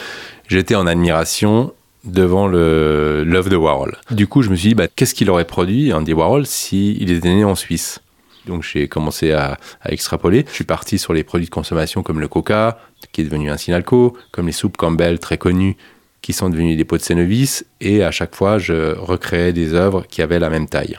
[0.46, 1.74] j'étais en admiration
[2.04, 3.98] devant l'œuvre de Warhol.
[4.12, 7.28] Du coup, je me suis dit, bah, qu'est-ce qu'il aurait produit, Andy Warhol, s'il était
[7.28, 7.98] né en Suisse?
[8.46, 10.44] Donc j'ai commencé à, à extrapoler.
[10.48, 12.78] Je suis parti sur les produits de consommation comme le coca,
[13.10, 15.76] qui est devenu un Sinalco, comme les soupes Campbell très connues,
[16.26, 20.04] qui sont devenues des pots de Cénovis, et à chaque fois, je recréais des œuvres
[20.08, 20.98] qui avaient la même taille.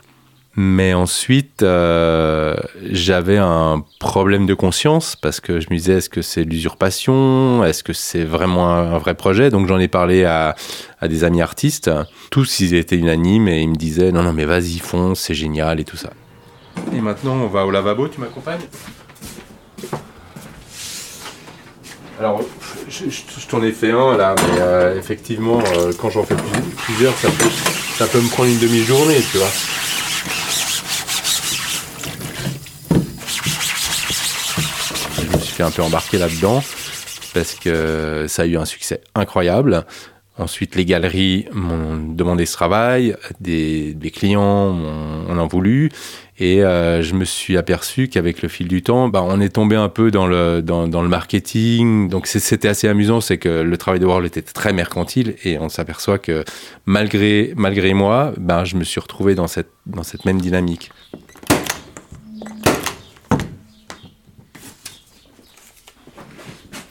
[0.55, 2.55] Mais ensuite, euh,
[2.89, 7.65] j'avais un problème de conscience parce que je me disais est-ce que c'est l'usurpation?
[7.65, 9.49] Est-ce que c'est vraiment un, un vrai projet?
[9.49, 10.55] Donc j'en ai parlé à,
[11.01, 11.91] à des amis artistes.
[12.31, 15.81] Tous, ils étaient unanimes et ils me disaient non, non, mais vas-y, fonce, c'est génial
[15.81, 16.11] et tout ça.
[16.95, 18.61] Et maintenant, on va au lavabo, tu m'accompagnes?
[22.17, 22.41] Alors,
[22.89, 27.13] je, t'en ai fait un là, mais euh, effectivement, euh, quand j'en fais plus- plusieurs,
[27.17, 27.49] ça peut,
[27.97, 29.47] ça peut me prendre une demi-journée, tu vois.
[35.19, 36.63] Je me suis fait un peu embarquer là-dedans
[37.33, 39.85] parce que ça a eu un succès incroyable.
[40.39, 45.91] Ensuite, les galeries m'ont demandé ce travail, des, clients m'ont- en voulu.
[46.39, 49.75] Et euh, je me suis aperçu qu'avec le fil du temps, bah, on est tombé
[49.75, 52.09] un peu dans le, dans, dans le marketing.
[52.09, 55.67] Donc c'était assez amusant, c'est que le travail de Warhol était très mercantile et on
[55.67, 56.43] s'aperçoit que
[56.85, 60.91] malgré, malgré moi, ben, je me suis retrouvé dans cette, dans cette même dynamique.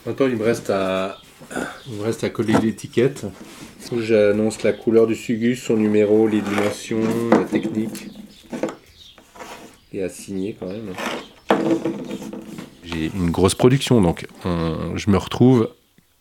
[0.07, 1.19] Maintenant, il me reste à,
[1.89, 3.27] il me reste à coller l'étiquette.
[3.97, 6.99] J'annonce la couleur du sugus, son numéro, les dimensions,
[7.31, 8.09] la technique
[9.93, 10.93] et à signer quand même.
[12.85, 15.71] J'ai une grosse production, donc je me retrouve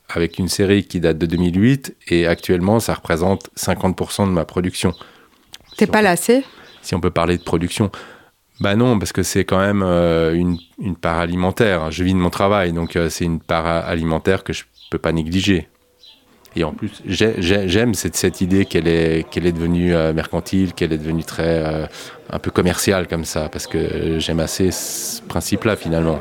[0.09, 4.93] avec une série qui date de 2008 et actuellement ça représente 50% de ma production.
[5.77, 6.43] T'es pas lassé?
[6.81, 7.91] Si on peut parler de production.
[8.61, 11.91] Bah non, parce que c'est quand même euh, une, une, part alimentaire.
[11.91, 15.11] Je vis de mon travail, donc euh, c'est une part alimentaire que je peux pas
[15.11, 15.67] négliger.
[16.55, 20.93] Et en plus, j'aime cette, cette, idée qu'elle est, qu'elle est devenue euh, mercantile, qu'elle
[20.93, 21.89] est devenue très
[22.31, 26.19] un peu commerciale comme ça, parce que j'aime assez ce principe-là finalement.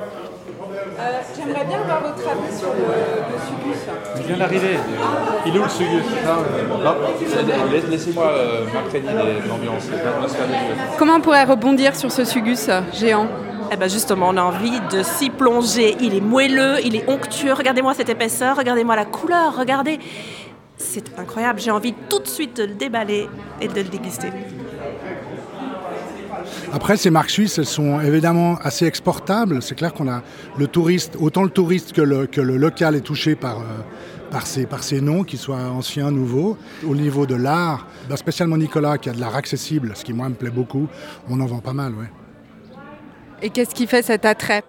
[1.37, 3.85] J'aimerais bien avoir votre avis sur le, le sugus.
[4.17, 4.79] Il vient d'arriver.
[5.47, 6.05] Il est où le sugus?
[7.91, 9.89] Laissez-moi euh, m'imprégner de l'ambiance,
[10.99, 13.29] Comment on pourrait rebondir sur ce sugus géant?
[13.73, 15.97] Eh ben justement, on a envie de s'y plonger.
[16.01, 17.53] Il est moelleux, il est onctueux.
[17.53, 19.99] Regardez-moi cette épaisseur, regardez-moi la couleur, regardez.
[20.77, 21.61] C'est incroyable.
[21.61, 23.29] J'ai envie tout de suite de le déballer
[23.61, 24.29] et de le déguster.
[26.73, 29.63] Après, ces marques suisses, elles sont évidemment assez exportables.
[29.63, 30.23] C'est clair qu'on a
[30.59, 33.65] le touriste, autant le touriste que le, que le local est touché par, euh,
[34.31, 36.59] par, ces, par ces noms, qu'ils soient anciens, nouveaux.
[36.87, 40.29] Au niveau de l'art, bah, spécialement Nicolas, qui a de l'art accessible, ce qui moi
[40.29, 40.89] me plaît beaucoup,
[41.31, 42.11] on en vend pas mal, ouais.
[43.43, 44.65] Et qu'est-ce qui fait cet attrait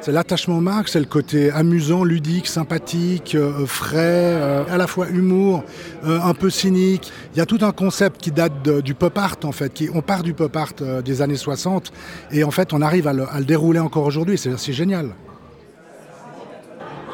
[0.00, 5.08] c'est l'attachement marque, c'est le côté amusant, ludique, sympathique, euh, frais, euh, à la fois
[5.08, 5.64] humour,
[6.04, 7.10] euh, un peu cynique.
[7.34, 9.72] Il y a tout un concept qui date de, du pop art en fait.
[9.72, 10.74] Qui, on part du pop art
[11.04, 11.92] des années 60
[12.30, 14.38] et en fait on arrive à le, à le dérouler encore aujourd'hui.
[14.38, 15.08] C'est, c'est génial.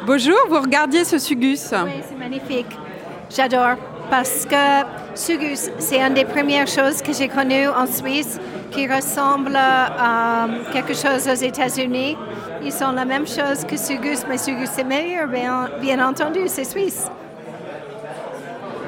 [0.04, 1.72] Bonjour, vous regardiez ce Sugus?
[1.72, 2.76] Oui, c'est magnifique.
[3.30, 3.76] J'adore
[4.12, 8.38] parce que Sugus, c'est une des premières choses que j'ai connues en Suisse
[8.70, 12.18] qui ressemble à quelque chose aux États-Unis.
[12.62, 16.64] Ils sont la même chose que Sugus, mais Sugus c'est meilleur, bien, bien entendu, c'est
[16.64, 17.10] suisse.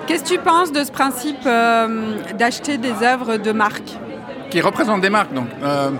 [0.06, 3.92] Qu'est-ce que tu penses de ce principe euh, d'acheter des œuvres de marque?
[4.50, 5.48] Qui représentent des marques, donc.
[5.62, 5.90] Euh,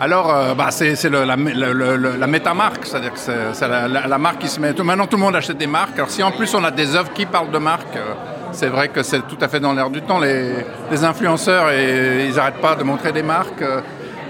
[0.00, 3.18] alors, euh, bah, c'est la, la, la, métamarque, c'est-à-dire que
[3.52, 4.72] c'est la, marque qui se met.
[4.72, 5.96] Maintenant, tout le monde achète des marques.
[5.96, 7.98] Alors, si en plus on a des œuvres qui parlent de marque,
[8.52, 10.18] c'est vrai que c'est tout à fait dans l'air du temps.
[10.18, 13.64] Les, influenceurs, et, ils n'arrêtent pas de montrer des marques.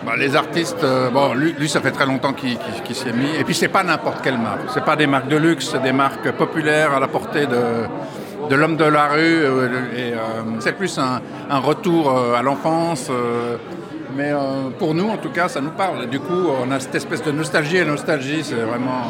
[0.04, 2.56] Bah, les artistes, euh, bon, lui, ça fait très longtemps qu'il
[2.92, 3.36] s'y est mis.
[3.38, 4.70] Et puis, c'est pas n'importe quelle marque.
[4.72, 8.76] C'est pas des marques de luxe, des marques populaires à la portée de, de l'homme
[8.76, 9.18] de la rue.
[9.20, 10.16] Euh, euh,
[10.60, 11.20] c'est plus un,
[11.58, 13.10] retour à l'enfance.
[14.16, 14.32] mais
[14.78, 16.08] pour nous, en tout cas, ça nous parle.
[16.08, 17.76] Du coup, on a cette espèce de nostalgie.
[17.76, 19.04] Et nostalgie, c'est vraiment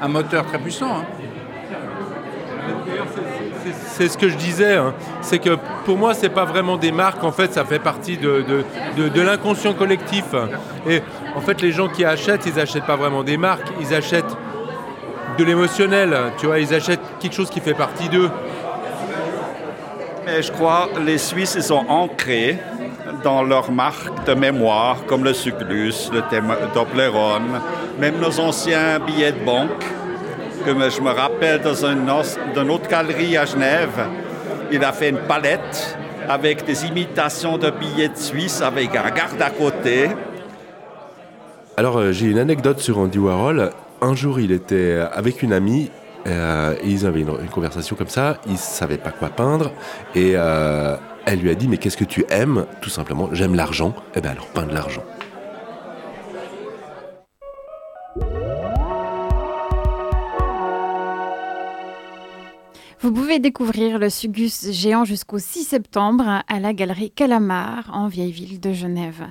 [0.00, 0.98] un moteur très puissant.
[0.98, 1.19] Hein
[3.86, 4.94] c'est ce que je disais, hein.
[5.20, 8.44] c'est que pour moi, c'est pas vraiment des marques, en fait, ça fait partie de,
[8.96, 10.26] de, l'inconscient collectif.
[10.88, 11.02] Et
[11.36, 14.36] en fait, les gens qui achètent, ils achètent pas vraiment des marques, ils achètent
[15.38, 18.30] de l'émotionnel, tu vois, ils achètent quelque chose qui fait partie d'eux.
[20.26, 22.58] Mais je crois les Suisses, ils sont ancrés
[23.24, 26.22] dans leurs marques de mémoire, comme le Suclus, le
[26.72, 27.60] Toblerone,
[27.98, 29.84] même nos anciens billets de banque
[30.66, 34.06] je me rappelle dans une, autre galerie à Genève,
[34.70, 35.96] il a fait une palette
[36.28, 40.08] avec des imitations de billets de Suisse avec un garde à côté.
[41.76, 43.70] Alors euh, j'ai une anecdote sur Andy Warhol.
[44.02, 45.90] Un jour il était avec une amie
[46.26, 48.38] euh, et ils avaient une, conversation comme ça.
[48.46, 49.72] Ils ne savaient pas quoi peindre
[50.14, 50.96] et euh,
[51.26, 52.66] elle lui a dit mais qu'est-ce que tu aimes?
[52.80, 53.94] Tout simplement j'aime l'argent.
[54.14, 55.02] Et eh bien alors peindre l'argent.
[63.02, 68.30] Vous pouvez découvrir le Sugus géant jusqu'au 6 septembre à la galerie Calamar en vieille
[68.30, 69.24] ville de Genève.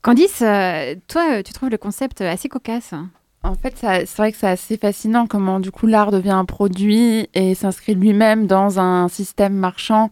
[0.00, 2.94] Candice, euh, toi, tu trouves le concept assez cocasse
[3.42, 7.26] en fait, c'est vrai que c'est assez fascinant comment du coup l'art devient un produit
[7.32, 10.10] et s'inscrit lui-même dans un système marchand.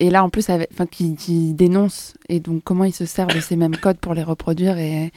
[0.00, 2.14] Et là, en plus, enfin, qui, dénonce.
[2.30, 4.78] Et donc, comment il se sert de ces mêmes codes pour les reproduire.
[4.78, 5.12] Et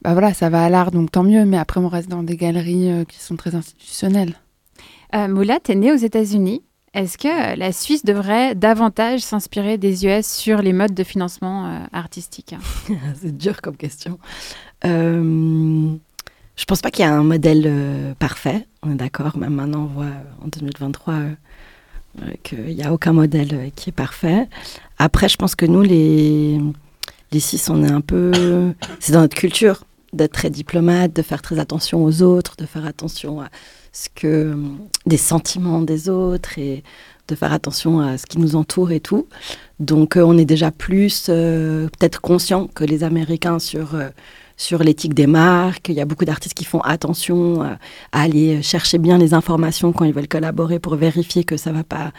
[0.00, 1.44] bah voilà, ça va à l'art, donc tant mieux.
[1.44, 4.34] Mais après, on reste dans des galeries euh, qui sont très institutionnelles.
[5.14, 6.62] Euh, Moula, tu es née aux États-Unis.
[6.94, 11.78] Est-ce que la Suisse devrait davantage s'inspirer des US sur les modes de financement euh,
[11.92, 12.54] artistique
[13.20, 14.18] C'est dur comme question.
[14.84, 15.92] Euh,
[16.56, 18.66] je pense pas qu'il y a un modèle euh, parfait.
[18.82, 19.36] On est d'accord.
[19.36, 21.14] Même maintenant, on voit en 2023
[22.42, 24.48] qu'il n'y a aucun modèle qui est parfait.
[24.98, 26.58] Après, je pense que nous, les,
[27.30, 28.72] les Suisses, on est un peu.
[28.98, 32.86] C'est dans notre culture d'être très diplomate, de faire très attention aux autres, de faire
[32.86, 33.50] attention à
[33.92, 34.54] ce que.
[35.06, 36.82] des sentiments des autres et
[37.28, 39.26] de faire attention à ce qui nous entoure et tout.
[39.80, 43.96] Donc, euh, on est déjà plus euh, peut-être conscient que les Américains sur.
[44.58, 45.88] Sur l'éthique des marques.
[45.88, 47.74] Il y a beaucoup d'artistes qui font attention euh,
[48.12, 51.84] à aller chercher bien les informations quand ils veulent collaborer pour vérifier que ça va
[51.84, 52.12] pas,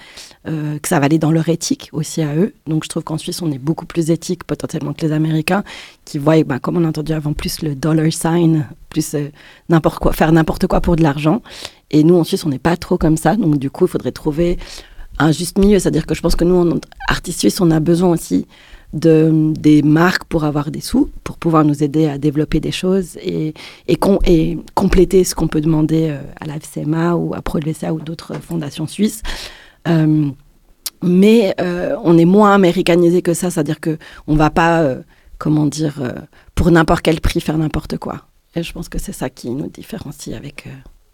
[0.48, 2.56] euh, que ça va aller dans leur éthique aussi à eux.
[2.66, 5.64] Donc je trouve qu'en Suisse on est beaucoup plus éthique potentiellement que les Américains
[6.06, 9.30] qui voient, bah, comme on a entendu avant, plus le dollar sign, plus euh,
[9.68, 11.44] n'importe quoi, faire n'importe quoi pour de l'argent.
[11.92, 13.36] Et nous en Suisse on n'est pas trop comme ça.
[13.36, 14.58] Donc du coup il faudrait trouver
[15.20, 15.78] un juste milieu.
[15.78, 18.48] C'est-à-dire que je pense que nous, en artistes suisses, on a besoin aussi
[18.94, 23.18] de, des marques pour avoir des sous, pour pouvoir nous aider à développer des choses
[23.18, 23.54] et,
[23.88, 27.94] et, com- et compléter ce qu'on peut demander euh, à la FCMA ou à ProLVCA
[27.94, 29.22] ou d'autres fondations suisses.
[29.88, 30.30] Euh,
[31.04, 33.98] mais euh, on est moins américanisé que ça, c'est-à-dire que
[34.28, 34.96] on va pas,
[35.38, 36.02] comment dire,
[36.56, 38.26] pour n'importe quel prix faire n'importe quoi.
[38.56, 40.68] Et je pense que c'est ça qui nous différencie avec,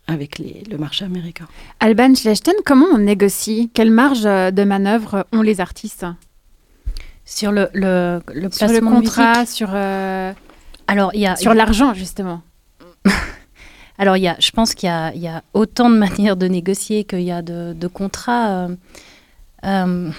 [0.08, 1.46] avec les, le marché américain.
[1.82, 3.70] Alban Schlechten, comment on négocie?
[3.74, 6.06] Quelle marge de manœuvre ont les artistes?
[7.26, 10.32] Sur le, le, le Sur le contrat, musique sur, euh,
[10.88, 12.42] Alors, il y a, sur l'argent, justement.
[13.98, 17.22] Alors, y a, je pense qu'il y y a autant de manières de négocier qu'il
[17.22, 18.50] y a de, de contrats.
[18.50, 18.76] euh,
[19.66, 20.10] euh,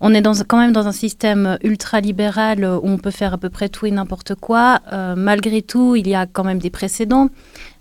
[0.00, 3.50] on est dans, quand même dans un système ultra-libéral où on peut faire à peu
[3.50, 4.80] près tout et n'importe quoi.
[4.92, 7.28] Euh, malgré tout, il y a quand même des précédents.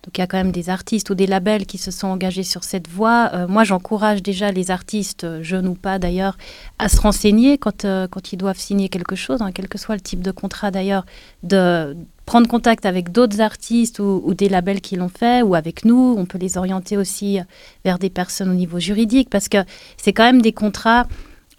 [0.04, 2.44] Donc, il y a quand même des artistes ou des labels qui se sont engagés
[2.44, 3.30] sur cette voie.
[3.34, 6.38] Euh, moi, j'encourage déjà les artistes, euh, jeunes ou pas d'ailleurs,
[6.80, 10.02] à se renseigner quand, euh, ils doivent signer quelque chose, hein, quel que soit le
[10.02, 11.06] type de contrat d'ailleurs,
[11.44, 16.16] de prendre contact avec d'autres artistes ou des labels qui l'ont fait, ou avec nous.
[16.18, 17.40] On peut les orienter aussi
[17.84, 19.58] vers des personnes au niveau juridique, parce que
[19.98, 21.08] c'est quand même des contrats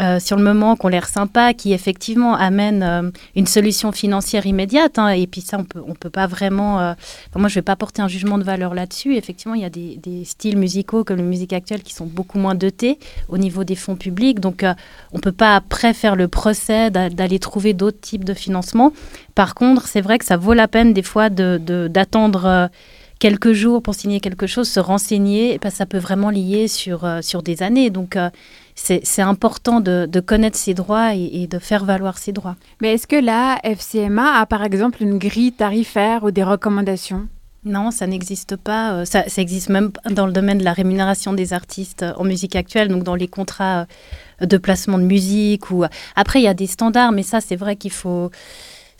[0.03, 4.47] euh, sur le moment qui ont l'air sympas, qui effectivement amènent euh, une solution financière
[4.47, 4.99] immédiate.
[4.99, 5.09] hein.
[5.09, 6.81] et puis ça, on peut, on peut pas vraiment...
[6.81, 6.95] euh,
[7.37, 9.17] moi, je vais pas porter un jugement de valeur là-dessus.
[9.17, 12.55] Effectivement, il y a des, styles musicaux comme la musique actuelle qui sont beaucoup moins
[12.55, 14.41] dotés au niveau des fonds publics.
[14.41, 14.75] Donc, euh,
[15.12, 18.93] on peut pas après faire le procès d'a- d'aller trouver d'autres types de financement.
[19.35, 22.47] Par contre, c'est vrai que ça vaut la peine des fois de- de- d'attendre...
[22.47, 22.69] euh,
[23.19, 27.09] quelques jours pour signer quelque chose, se renseigner, parce que ça peut vraiment lier sur,
[27.23, 27.88] sur des années.
[27.88, 28.19] Donc,
[28.74, 32.56] c'est important de, de connaître ses droits et, et de faire valoir ses droits.
[32.80, 37.28] Mais est-ce que la FCMA a par exemple une grille tarifaire ou des recommandations?
[37.64, 38.92] Non, ça n'existe pas.
[38.92, 42.24] Euh, Ça, ça existe même dans le domaine de la rémunération des artistes euh, en
[42.24, 43.87] musique actuelle, donc dans les contrats
[44.42, 45.70] euh, de placement de musique.
[45.70, 45.85] Ou...
[46.16, 48.30] Après, il y a des standards, mais ça, c'est vrai qu'il faut...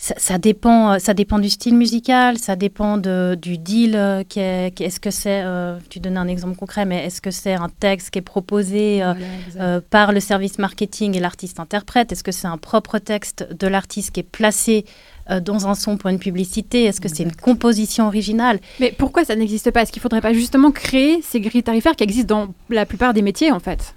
[0.05, 3.95] Ça, ça dépend, euh, ça dépend du style musical, ça dépend de, du deal.
[3.95, 7.21] euh, qui est, qui- est-ce que c'est, euh, tu donnais un exemple concret, mais est-ce
[7.21, 9.13] que c'est un texte qui est proposé euh,
[9.61, 12.11] euh, par le service marketing et l'artiste interprète?
[12.11, 14.83] Est-ce que c'est un propre texte de l'artiste qui est placé
[15.29, 16.83] euh, dans un son pour une publicité?
[16.83, 18.59] Est-ce que c'est une composition originale?
[18.81, 19.83] Mais pourquoi ça n'existe pas?
[19.83, 23.13] Est-ce qu'il ne faudrait pas justement créer ces grilles tarifaires qui existent dans la plupart
[23.13, 23.95] des métiers en fait?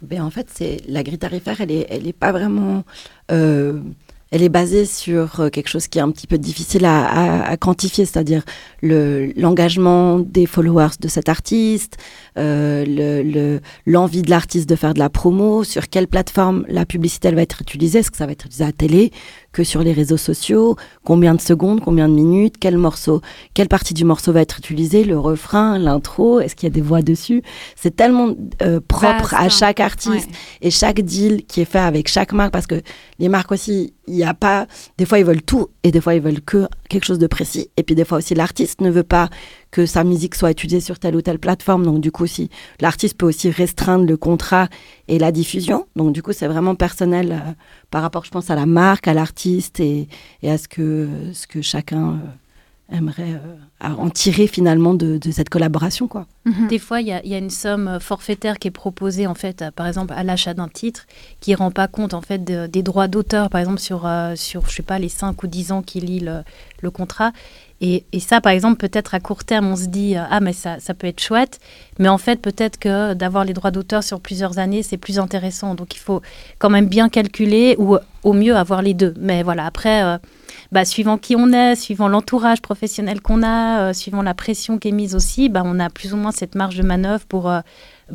[0.00, 2.82] Ben, en fait, c'est la grille tarifaire, elle est, elle est pas vraiment.
[3.30, 3.80] euh,
[4.32, 7.42] elle est basée sur euh, quelque chose qui est un petit peu difficile à, à-
[7.50, 8.42] à quantifier, c'est-à-dire
[8.82, 11.98] le- l'engagement des followers de cet artiste,
[12.38, 16.84] euh, le- le- l'envie de l'artiste de faire de la promo, sur quelle plateforme la
[16.86, 19.12] publicité elle va être utilisée, est-ce que ça va être utilisé à la télé,
[19.52, 23.20] que sur les réseaux sociaux, combien de secondes, combien de minutes, quel morceau,
[23.54, 26.80] quelle partie du morceau va être utilisée, le refrain, l'intro, est-ce qu'il y a des
[26.80, 27.42] voix dessus?
[27.76, 29.48] C'est tellement euh, propre à hein.
[29.48, 30.28] chaque artiste
[30.60, 32.80] et chaque deal qui est fait avec chaque marque, parce que
[33.18, 34.66] les marques aussi, il n'y a pas,
[34.98, 37.68] des fois ils veulent tout et des fois ils veulent que quelque chose de précis.
[37.76, 39.28] Et puis des fois aussi l'artiste ne veut pas
[39.72, 41.84] que sa musique soit utilisée sur telle ou telle plateforme.
[41.84, 42.48] Donc du coup aussi,
[42.80, 44.68] l'artiste peut aussi restreindre le contrat
[45.08, 45.86] et la diffusion.
[45.96, 47.50] Donc du coup c'est vraiment personnel euh,
[47.90, 50.06] par rapport, je pense, à la marque, à l'artiste et,
[50.42, 53.40] et à ce que, ce que chacun euh, aimerait
[53.82, 56.06] euh, en tirer finalement de, de cette collaboration.
[56.08, 56.26] quoi.
[56.68, 59.34] Des fois, il y, a- il y a une somme forfaitaire qui est proposée, en
[59.34, 61.06] fait, à- par exemple, à l'achat d'un titre,
[61.40, 64.68] qui rend pas compte, en fait, de- des droits d'auteur, par exemple, sur, euh, sur,
[64.68, 66.42] je sais pas, les 5 ou 10 ans qui lient le,
[66.82, 67.32] le contrat.
[67.84, 70.94] Et, ça, par exemple, peut-être à court terme, on se dit, ah, mais ça, ça
[70.94, 71.58] peut être chouette.
[71.98, 75.74] Mais en fait, peut-être que d'avoir les droits d'auteur sur plusieurs années, c'est plus intéressant.
[75.74, 76.22] Donc, il faut
[76.60, 79.14] quand même bien calculer ou au mieux avoir les deux.
[79.18, 80.18] Mais voilà, après, euh,
[80.70, 84.88] bah, suivant qui on est, suivant l'entourage professionnel qu'on a, euh, suivant la pression qui
[84.88, 87.62] est mise aussi, bah, on a plus ou moins cette marge de manœuvre pour, euh,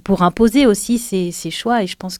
[0.05, 1.83] pour imposer aussi ses, ses choix.
[1.83, 2.17] Et je pense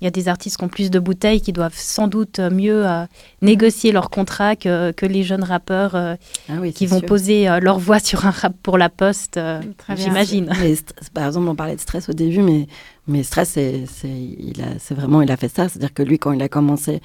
[0.00, 2.88] qu'il y a des artistes qui ont plus de bouteilles qui doivent sans doute mieux
[2.88, 3.04] euh,
[3.42, 6.14] négocier leur contrat que, que les jeunes rappeurs euh,
[6.48, 7.06] Ah oui, qui vont sûr.
[7.06, 9.60] poser euh, leur voix sur un rap pour la poste, euh,
[9.94, 10.50] j'imagine.
[11.14, 12.66] Par exemple, on parlait de stress au début, mais
[13.06, 13.86] Mais Stress, il
[14.78, 15.68] c'est vraiment, il a fait ça.
[15.68, 17.00] C'est-à-dire que lui, quand il a commencé,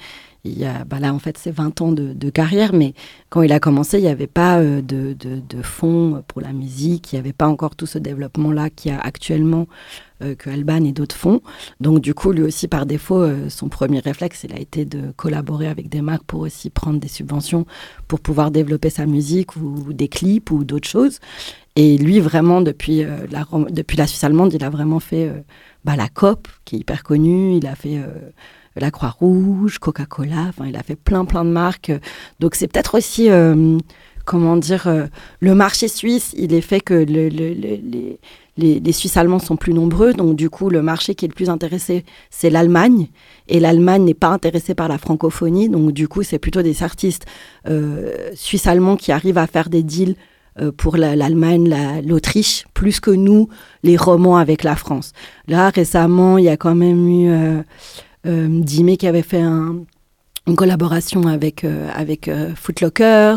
[0.46, 2.94] il y a, bah là, en fait, c'est 20 ans de, carrière, mais
[3.30, 7.16] quand il a commencé, il n'y avait pas euh, de, fonds pour la musique, il
[7.16, 9.66] n'y avait pas encore tout ce développement-là qu'il y a actuellement,
[10.22, 11.42] euh, que Alban et d'autres font.
[11.78, 15.12] Donc, du coup, lui aussi, par défaut, euh, son premier réflexe, il a été de
[15.14, 17.66] collaborer avec des marques pour aussi prendre des subventions
[18.08, 21.18] pour pouvoir développer sa musique ou, des clips ou d'autres choses.
[21.76, 25.30] Et lui, vraiment, depuis, euh, la, depuis la Suisse allemande, il a vraiment fait
[25.84, 27.54] bah, la COP, qui est hyper connue.
[27.58, 28.00] Il a fait
[28.76, 30.46] la Croix-Rouge, Coca-Cola.
[30.48, 31.92] Enfin, il a fait plein, plein de marques.
[32.40, 33.78] Donc, c'est peut-être aussi, euh,
[34.24, 35.06] comment dire, euh,
[35.40, 38.18] le marché suisse, il est fait que le- le- le- les,
[38.58, 40.12] les, les Suisses allemands sont plus nombreux.
[40.14, 43.08] Donc, du coup, le marché qui est le plus intéressé, c'est l'Allemagne.
[43.48, 45.68] Et l'Allemagne n'est pas intéressée par la francophonie.
[45.68, 47.26] Donc, du coup, c'est plutôt des artistes
[47.68, 50.16] euh, suisses-allemands qui arrivent à faire des deals
[50.58, 53.50] euh, pour la- l'Allemagne, la- l'Autriche, plus que nous,
[53.82, 55.12] les romans avec la France.
[55.48, 57.62] Là, récemment, il y a quand même eu euh,
[58.60, 59.84] Dimé qui avait fait un-
[60.48, 63.36] une collaboration avec, euh, avec euh, Footlocker,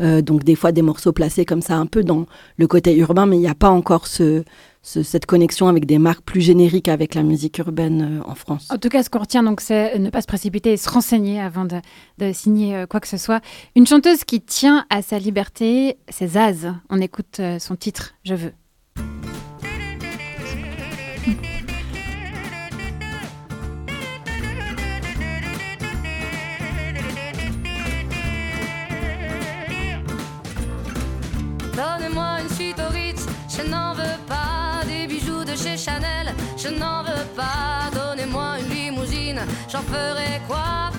[0.00, 2.26] euh, donc des fois des morceaux placés comme ça, un peu dans
[2.58, 4.44] le côté urbain, mais il n'y a pas encore ce,
[4.82, 8.68] ce- cette connexion avec des marques plus génériques avec la musique urbaine euh, en France.
[8.70, 11.64] En tout cas, ce qu'on retient, c'est ne pas se précipiter et se renseigner avant
[11.64, 11.76] de,
[12.18, 13.40] de signer euh, quoi que ce soit.
[13.74, 16.74] Une chanteuse qui tient à sa liberté, c'est Zaz.
[16.90, 18.52] On écoute euh, son titre, Je veux.
[31.80, 36.68] Donnez-moi une suite au Ritz, je n'en veux pas des bijoux de chez Chanel, je
[36.68, 37.88] n'en veux pas.
[37.94, 39.40] Donnez-moi une limousine,
[39.72, 40.90] j'en ferai quoi?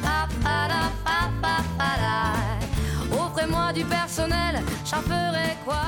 [3.13, 4.59] Offrez-moi du personnel,
[4.89, 5.84] j'en ferai quoi?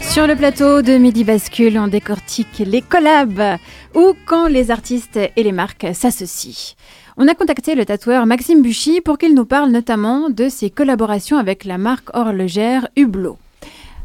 [0.00, 3.58] Sur le plateau de Midi Bascule, on décortique les collabs
[3.94, 6.74] ou quand les artistes et les marques s'associent.
[7.16, 11.38] On a contacté le tatoueur Maxime Buchy pour qu'il nous parle notamment de ses collaborations
[11.38, 13.38] avec la marque horlogère Hublot.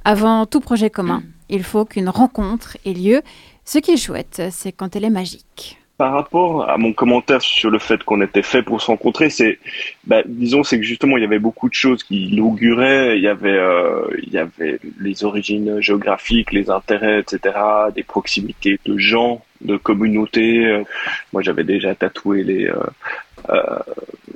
[0.05, 3.21] Avant tout projet commun, il faut qu'une rencontre ait lieu.
[3.63, 5.77] Ce qui est chouette, c'est quand elle est magique.
[5.97, 9.59] Par rapport à mon commentaire sur le fait qu'on était fait pour se rencontrer, c'est,
[10.05, 13.15] bah, disons, c'est que justement il y avait beaucoup de choses qui l'auguraient.
[13.17, 17.55] Il y avait, euh, il y avait les origines géographiques, les intérêts, etc.,
[17.95, 20.65] des proximités de gens, de communautés.
[20.65, 20.83] Euh,
[21.31, 22.75] Moi, j'avais déjà tatoué les, euh,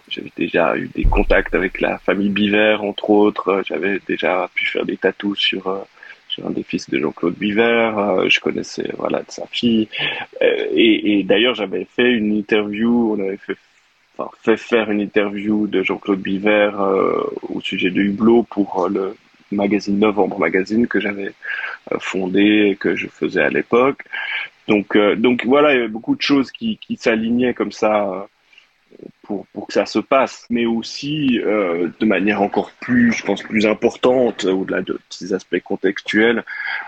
[0.09, 3.49] j'avais déjà eu des contacts avec la famille Biver, entre autres.
[3.49, 5.79] Euh, J'avais déjà pu faire des tatous sur euh,
[6.29, 7.91] sur un des fils de Jean-Claude Biver.
[7.97, 9.87] Euh, je connaissais voilà de sa fille.
[10.41, 13.15] Euh, et, et d'ailleurs, j'avais fait une interview.
[13.17, 13.57] On avait fait
[14.17, 18.89] enfin, fait faire une interview de Jean-Claude Biver euh, au sujet de Hublot pour euh,
[18.89, 19.15] le
[19.51, 21.31] magazine Novembre Magazine que j'avais
[21.91, 24.03] euh, fondé et que je faisais à l'époque.
[24.67, 28.09] Donc, euh, donc voilà, il y avait beaucoup de choses qui, qui s'alignaient comme ça
[28.09, 28.19] euh,
[29.27, 33.65] pour, que ça se passe, mais aussi euh, de manière encore plus, je pense, plus
[33.65, 36.43] importante, au-delà de ces aspects contextuels,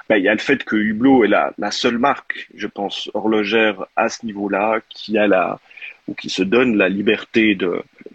[0.08, 3.86] bah, il y a le fait que Hublot est la, seule marque, je pense, horlogère
[3.96, 5.60] à ce niveau-là, qui a la
[6.08, 7.56] ou qui se donne la liberté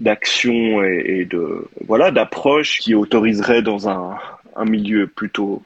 [0.01, 4.19] d'action et, de voilà d'approche qui autoriserait dans un,
[4.57, 5.63] un milieu plutôt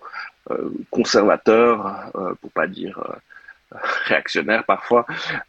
[0.50, 3.14] euh, conservateur, euh, pour pas dire euh,
[4.06, 5.04] réactionnaire parfois,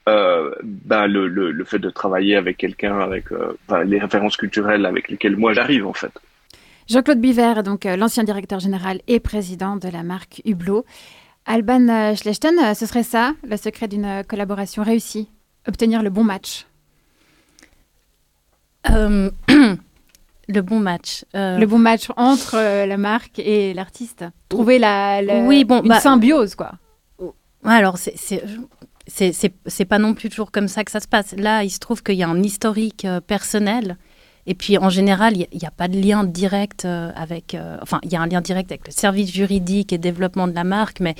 [0.08, 3.56] euh, ben le, le, le fait de travailler avec quelqu'un avec euh,
[3.86, 6.12] les références culturelles avec lesquelles moi j'arrive en fait.
[6.90, 10.86] Jean-Claude Biver est donc euh, l'ancien directeur général et président de la marque Hublot.
[11.46, 15.30] Alban Schlechten, ce serait ça, le secret d'une collaboration réussie
[15.68, 16.66] Obtenir le bon match?
[18.90, 19.30] Euh,
[20.48, 21.26] le bon match.
[21.36, 25.82] euh, Le bon match entre euh, la marque et l'artiste Trouver la, la- Oui, bon,
[25.82, 26.72] une bah- symbiose, quoi.
[27.64, 31.34] Ouais, alors, c'est- pas non plus toujours comme ça que ça se passe.
[31.38, 33.98] Là, il se trouve qu'il y a un historique euh, personnel.
[34.48, 37.54] Et puis, en général, il n'y a, pas de lien direct euh, avec.
[37.54, 40.56] euh, enfin, il y a un lien direct avec le service juridique et développement de
[40.56, 41.16] la marque, mais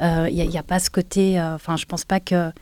[0.00, 1.40] il n'y a, pas ce côté.
[1.40, 2.52] Enfin, je pense pas que.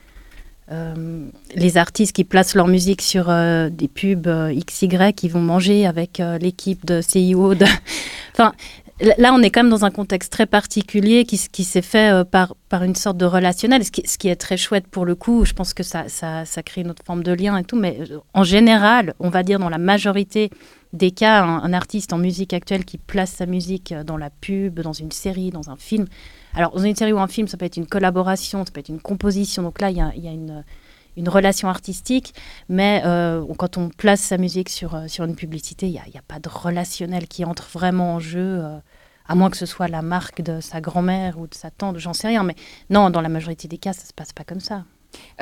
[1.55, 6.87] les artistes qui placent leur musique sur des pubs XY, qui vont manger avec l'équipe
[6.87, 7.55] de CIO.
[8.33, 8.53] Enfin,
[9.01, 12.55] là, on est quand même dans un contexte très particulier qui, s'est fait euh, par,
[12.69, 15.45] par une sorte de relationnel, ce qui, est très chouette pour le coup.
[15.45, 17.99] Je pense que ça, ça, ça crée une autre forme de lien et tout, mais
[18.11, 20.51] euh, en général, on va dire dans la majorité
[20.93, 24.81] des cas, un, artiste en musique actuelle qui place sa musique euh, dans la pub,
[24.81, 26.07] dans une série, dans un film.
[26.55, 28.89] Alors, dans une série ou un film, ça peut être une collaboration, ça peut être
[28.89, 29.63] une composition.
[29.63, 30.65] Donc là, il y a, y a une,
[31.17, 32.35] une relation artistique,
[32.69, 36.23] mais euh, quand on place sa musique sur, euh, sur une publicité, il n'y a,
[36.27, 38.79] pas de relationnel qui entre vraiment en jeu, euh,
[39.27, 42.13] à moins que ce soit la marque de sa grand-mère ou de sa tante, j'en
[42.13, 42.43] sais rien.
[42.43, 42.55] Mais
[42.91, 44.85] non, dans la majorité des cas, ça se passe pas comme ça.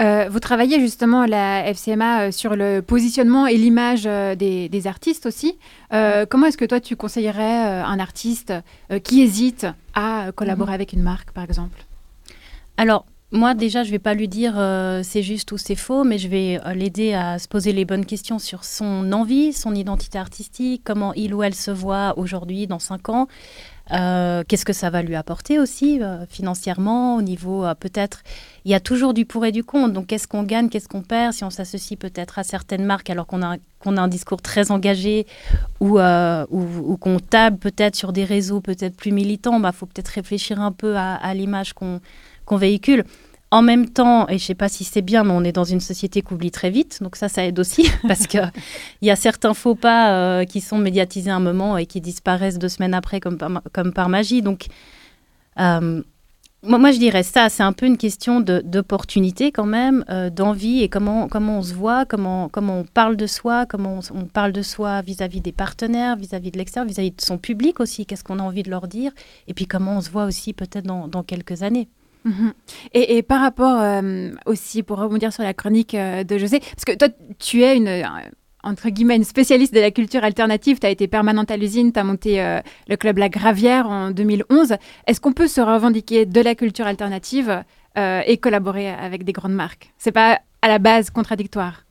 [0.01, 4.69] Euh, vous travaillez justement à la FCMA euh, sur le positionnement et l'image euh, des,
[4.69, 5.59] des artistes aussi.
[5.91, 8.53] Comment est-ce que toi tu conseillerais un artiste
[9.05, 10.75] qui hésite à collaborer Mhm.
[10.75, 11.85] avec une marque par exemple?
[12.77, 16.19] Alors, moi, déjà, je vais pas lui dire euh, c'est juste ou c'est faux, mais
[16.19, 20.19] je vais euh, l'aider à se poser les bonnes questions sur son envie, son identité
[20.19, 23.27] artistique, comment il ou elle se voit aujourd'hui, dans cinq ans.
[23.91, 28.23] Euh, Qu'est-ce que ça va lui apporter aussi financièrement, au niveau peut-être.
[28.65, 29.93] Il y a toujours du pour et du contre.
[29.93, 33.27] Donc, qu'est-ce qu'on gagne, qu'est-ce qu'on perd si on s'associe peut-être à certaines marques alors
[33.27, 35.27] qu'on a, qu'on a un discours très engagé
[35.81, 39.87] ou, ou, ou qu'on table peut-être sur des réseaux peut-être plus militants, il bah, faut
[39.87, 42.01] peut-être réfléchir un peu à, à l'image qu'on
[42.45, 43.05] qu'on véhicule.
[43.55, 45.79] En même temps, et je sais pas si c'est bien, mais on est dans une
[45.79, 48.39] société qui oublie très vite, donc ça, ça aide aussi, parce que
[49.01, 52.59] il y a certains faux pas euh, qui sont médiatisés un moment et qui disparaissent
[52.59, 54.43] deux semaines après comme par, magie.
[54.43, 54.67] Donc,
[55.61, 56.03] euh,
[56.65, 60.89] moi, je dirais ça, c'est un peu une question d'opportunité quand même, euh, d'envie et
[60.89, 64.63] comment, comment on se voit, comment, comment on parle de soi, comment on, parle de
[64.63, 68.43] soi vis-à-vis des partenaires, vis-à-vis de l'extérieur, vis-à-vis de son public aussi, qu'est-ce qu'on a
[68.43, 69.13] envie de leur dire,
[69.47, 71.89] et puis comment on se voit aussi peut-être dans quelques années.
[72.25, 72.53] Mhm.
[72.95, 76.97] et, par rapport euh, aussi, pour rebondir sur la chronique euh, de José, parce que
[76.97, 77.09] toi,
[77.39, 78.03] tu es une, euh,
[78.63, 82.01] entre guillemets, une spécialiste de la culture alternative, tu as été permanente à l'usine, tu
[82.01, 82.43] as monté
[82.89, 84.77] le club La Gravière en 2011.
[85.07, 87.63] Est-ce qu'on peut se revendiquer de la culture alternative
[87.95, 89.93] et collaborer avec des grandes marques?
[89.99, 91.84] C'est pas à la base contradictoire?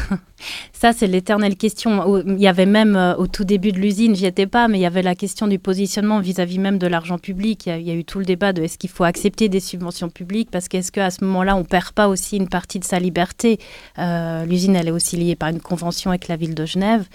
[0.72, 2.24] Ça, c'est l'éternelle question.
[2.26, 4.82] Il y avait même euh, au tout début de l'usine, j'y étais pas, mais il
[4.82, 7.66] y avait la question du positionnement vis-à-vis même de l'argent public.
[7.66, 10.50] Il y, a, eu tout le débat de est-ce qu'il faut accepter des subventions publiques
[10.50, 13.58] parce qu'est-ce qu'à ce moment-là, on perd pas aussi une partie de sa liberté?
[13.98, 17.06] Euh, l'usine, elle est aussi liée par une convention avec la ville de Genève.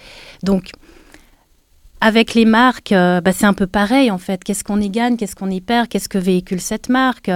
[0.43, 0.71] Donc,
[1.99, 4.43] avec les marques, euh, bah, c'est un peu pareil en fait.
[4.43, 7.31] Qu'est-ce qu'on y gagne, qu'est-ce qu'on y perd, qu'est-ce que véhicule cette marque?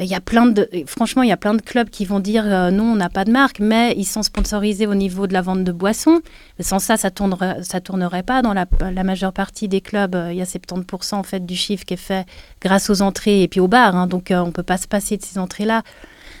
[0.00, 2.44] Il y a plein de, franchement, il y a plein de clubs qui vont dire
[2.46, 5.40] euh, non, on n'a pas de marque, mais ils sont sponsorisés au niveau de la
[5.40, 6.20] vente de boissons.
[6.60, 8.40] Sans ça, ça tournerait, ça tournerait pas.
[8.42, 11.56] Dans la, la majeure partie des clubs, euh, il y a 70% en fait du
[11.56, 12.26] chiffre qui est fait
[12.60, 13.96] grâce aux entrées et puis aux bars.
[13.96, 14.06] hein.
[14.06, 15.82] donc, euh, on peut pas se passer de ces entrées-là.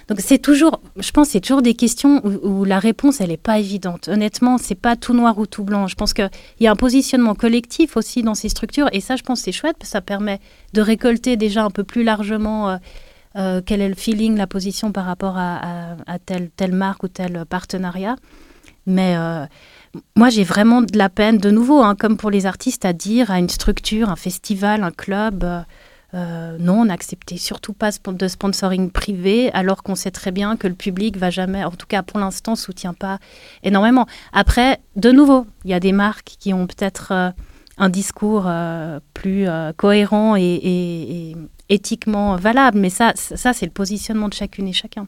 [0.08, 3.58] Donc c'est toujours, je pense, c'est toujours des questions où, la réponse elle est pas
[3.58, 4.08] évidente.
[4.08, 5.86] Honnêtement, c'est pas tout noir ou tout blanc.
[5.86, 6.30] Je pense qu'il
[6.60, 9.76] y a un positionnement collectif aussi dans ces structures et ça, je pense, c'est chouette
[9.78, 10.40] parce que ça permet
[10.72, 12.70] de récolter déjà un peu plus largement.
[12.70, 12.76] euh,
[13.38, 18.16] euh, quel est le feeling, la position par rapport à, telle, marque ou tel partenariat.
[18.86, 19.44] Mais euh,
[20.16, 23.30] moi, j'ai vraiment de la peine, de nouveau, hein, comme pour les artistes, à dire
[23.30, 25.44] à une structure, un festival, un club,
[26.14, 30.74] euh, non, on surtout pas de sponsoring privé, alors qu'on sait très bien que le
[30.74, 33.18] public va jamais, en tout cas pour l'instant, soutient pas
[33.62, 34.06] énormément.
[34.32, 37.34] Après, de nouveau, il y a des marques qui ont peut-être
[37.78, 41.36] un discours euh, plus euh, cohérent et, et- et
[41.68, 45.06] éthiquement valable, mais ça, ça c'est le positionnement de chacune et chacun.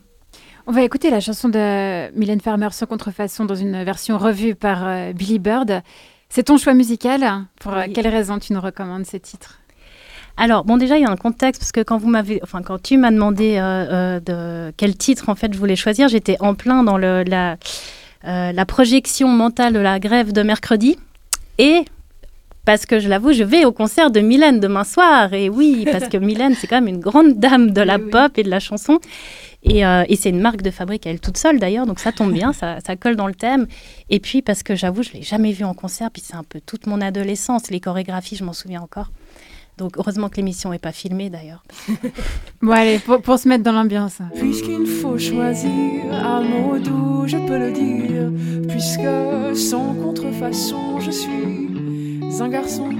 [0.66, 4.86] On va écouter la chanson de Mylène Farmer sans contrefaçon dans une version revue par
[4.86, 5.82] euh, Billy Bird.
[6.28, 7.22] C'est ton choix musical
[7.60, 7.92] Pour euh, Oui.
[7.92, 9.58] quelle raison tu nous recommandes ce titre
[10.36, 12.80] Alors, bon, déjà, il y a un contexte, parce que quand vous m'avez, enfin, quand
[12.80, 16.54] tu m'as demandé euh, euh, de quel titre, en fait, je voulais choisir, j'étais en
[16.54, 17.56] plein dans le, la,
[18.26, 20.96] euh, la projection mentale de la grève de mercredi.
[21.58, 21.84] Et,
[22.64, 25.32] parce que je l'avoue, je vais au concert de Mylène demain soir.
[25.32, 28.42] Et oui, parce que Mylène, c'est quand même une grande dame de la pop et
[28.42, 28.98] de la chanson.
[29.62, 32.12] Et, euh, et c'est une marque de fabrique à elle toute seule d'ailleurs, donc ça
[32.12, 33.66] tombe bien, ça, ça colle dans le thème.
[34.08, 36.60] Et puis parce que j'avoue, je l'ai jamais vue en concert, puis c'est un peu
[36.64, 39.10] toute mon adolescence, les chorégraphies, je m'en souviens encore.
[39.76, 41.62] Donc heureusement que l'émission n'est pas filmée d'ailleurs.
[42.62, 44.18] Bon, allez, pour, pour se mettre dans l'ambiance.
[44.36, 45.70] Puisqu'il faut choisir
[46.12, 48.68] un mot doux, je peux le dire.
[48.68, 51.89] Puisque sans contrefaçon, je suis
[52.38, 52.90] un garçon.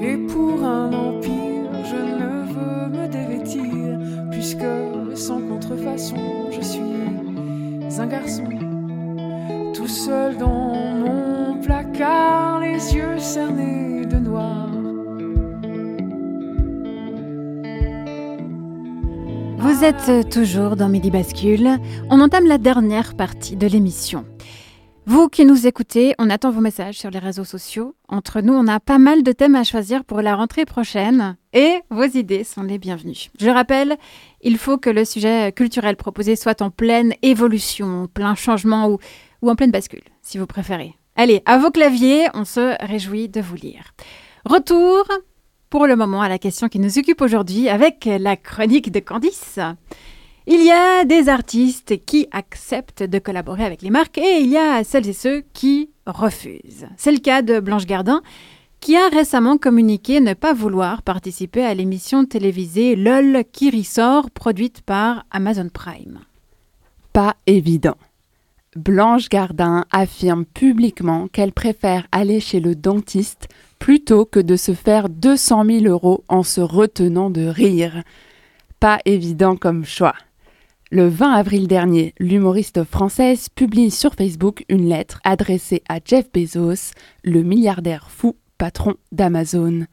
[0.00, 3.98] Et pour un empire, je ne veux me dévêtir.
[4.30, 6.80] Puisque sans contrefaçon, je suis
[7.98, 8.44] un garçon.
[9.74, 14.68] Tout seul dans mon placard, les yeux cernés de noir.
[19.58, 21.78] Vous êtes toujours dans Midi Bascule.
[22.10, 24.24] On entame la dernière partie de l'émission.
[25.04, 27.96] Vous qui nous écoutez, on attend vos messages sur les réseaux sociaux.
[28.08, 31.80] Entre nous, on a pas mal de thèmes à choisir pour la rentrée prochaine et
[31.90, 33.28] vos idées sont les bienvenues.
[33.40, 33.96] Je le rappelle,
[34.42, 38.98] il faut que le sujet culturel proposé soit en pleine évolution, plein changement ou,
[39.42, 40.94] ou en pleine bascule, si vous préférez.
[41.16, 43.94] Allez, à vos claviers, on se réjouit de vous lire.
[44.44, 45.04] Retour
[45.68, 49.58] pour le moment à la question qui nous occupe aujourd'hui avec la chronique de Candice.
[50.46, 54.56] Il y a des artistes qui acceptent de collaborer avec les marques et il y
[54.56, 56.88] a celles et ceux qui refusent.
[56.96, 58.22] C'est le cas de Blanche Gardin
[58.80, 64.80] qui a récemment communiqué ne pas vouloir participer à l'émission télévisée LOL qui ressort, produite
[64.80, 66.18] par Amazon Prime.
[67.12, 67.96] Pas évident.
[68.74, 73.46] Blanche Gardin affirme publiquement qu'elle préfère aller chez le dentiste
[73.78, 78.02] plutôt que de se faire 200 000 euros en se retenant de rire.
[78.80, 80.14] Pas évident comme choix.
[80.94, 86.92] Le 20 avril dernier, l'humoriste française publie sur Facebook une lettre adressée à Jeff Bezos,
[87.24, 89.86] le milliardaire fou patron d'Amazon.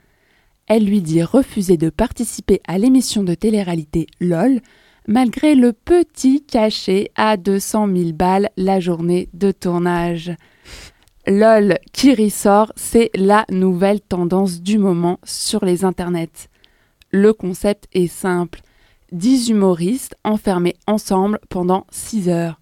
[0.68, 4.60] Elle lui dit refuser de participer à l'émission de télé-réalité LOL,
[5.08, 10.34] malgré le petit cachet à 200 000 balles la journée de tournage.
[11.26, 16.50] LOL qui ressort, c'est la nouvelle tendance du moment sur les internets.
[17.12, 18.60] Le concept est simple.
[19.12, 22.60] 10 humoristes enfermés ensemble pendant 6 heures.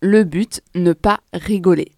[0.00, 1.92] Le but, ne pas rigoler.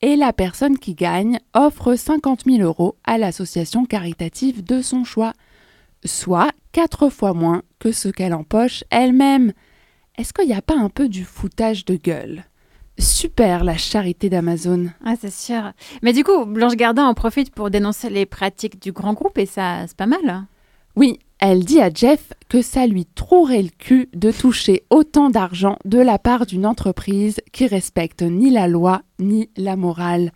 [0.00, 5.32] Et la personne qui gagne offre 50 000 euros à l'association caritative de son choix,
[6.04, 9.52] soit 4 fois moins que ce qu'elle empoche elle-même.
[10.18, 12.44] Est-ce qu'il n'y a pas un peu du foutage de gueule?
[12.98, 14.90] Super la charité d'Amazon.
[15.04, 15.72] Ah, c'est sûr.
[16.02, 19.46] Mais du coup, Blanche Gardin en profite pour dénoncer les pratiques du grand groupe et
[19.46, 20.46] ça, c'est pas mal.
[20.94, 25.78] Oui, elle dit à Jeff que ça lui trouerait le cul de toucher autant d'argent
[25.84, 30.32] de la part d'une entreprise qui respecte ni la loi ni la morale.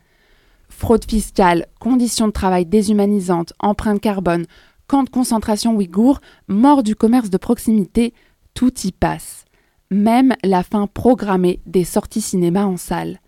[0.69, 4.47] Fraude fiscale, conditions de travail déshumanisantes, empreinte carbone,
[4.87, 8.15] camp de concentration ouïghour, mort du commerce de proximité,
[8.55, 9.45] tout y passe.
[9.91, 13.21] Même la fin programmée des sorties cinéma en salle.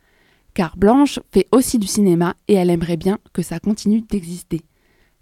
[0.54, 4.62] Car Blanche fait aussi du cinéma et elle aimerait bien que ça continue d'exister.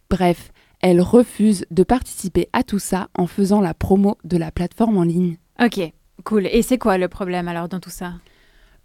[0.09, 4.99] Bref, elle refuse de participer à tout ça en faisant la promo de la plateforme
[4.99, 5.39] en ligne.
[5.62, 5.81] Ok,
[6.24, 6.47] cool.
[6.47, 8.14] Et c'est quoi le problème alors dans tout ça?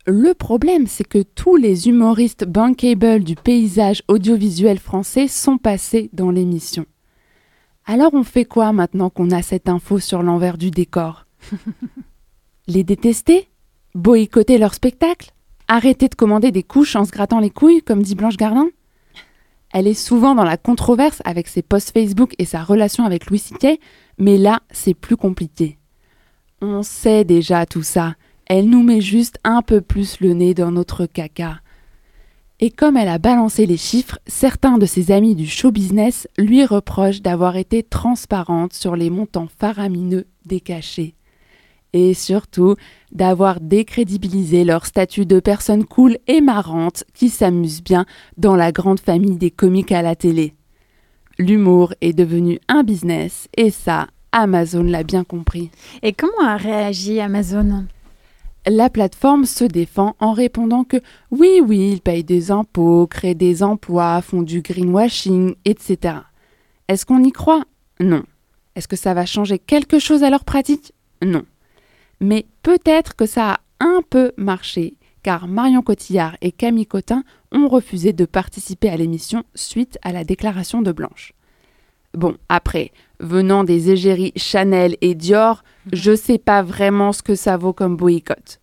[0.07, 6.31] Le problème, c'est que tous les humoristes bankable du paysage audiovisuel français sont passés dans
[6.31, 6.85] l'émission.
[7.85, 11.27] Alors on fait quoi maintenant qu'on a cette info sur l'envers du décor?
[12.67, 13.49] Les détester?
[13.93, 15.31] Boycotter leur spectacle?
[15.67, 18.69] Arrêter de commander des couches en se grattant les couilles, comme dit Blanche Gardin?
[19.73, 23.39] Elle est souvent dans la controverse avec ses posts Facebook et sa relation avec Louis
[23.39, 23.79] C.K.,
[24.17, 25.77] mais là, c'est plus compliqué.
[26.61, 28.15] On sait déjà tout ça.
[28.45, 31.59] Elle nous met juste un peu plus le nez dans notre caca.
[32.59, 36.63] Et comme elle a balancé les chiffres, certains de ses amis du show business lui
[36.63, 41.15] reprochent d'avoir été transparente sur les montants faramineux des cachets.
[41.93, 42.75] Et surtout,
[43.11, 48.05] d'avoir décrédibilisé leur statut de personnes cool et marrantes qui s'amusent bien
[48.37, 50.53] dans la grande famille des comiques à la télé.
[51.37, 55.69] L'humour est devenu un business et ça, Amazon l'a bien compris.
[56.01, 57.85] Et comment a réagi Amazon?
[58.67, 60.97] La plateforme se défend en répondant que
[61.31, 66.15] oui, oui, ils payent des impôts, créent des emplois, font du greenwashing, etc.
[66.87, 67.63] Est-ce qu'on y croit?
[67.99, 68.23] Non.
[68.75, 70.93] Est-ce que ça va changer quelque chose à leur pratique?
[71.23, 71.43] Non.
[72.21, 74.93] Mais peut-être que ça a un peu marché,
[75.23, 80.23] car Marion Cotillard et Camille Cotin ont refusé de participer à l'émission suite à la
[80.23, 81.33] déclaration de Blanche.
[82.13, 87.57] Bon, après, venant des égéries Chanel et Dior, je sais pas vraiment ce que ça
[87.57, 88.59] vaut comme boycott.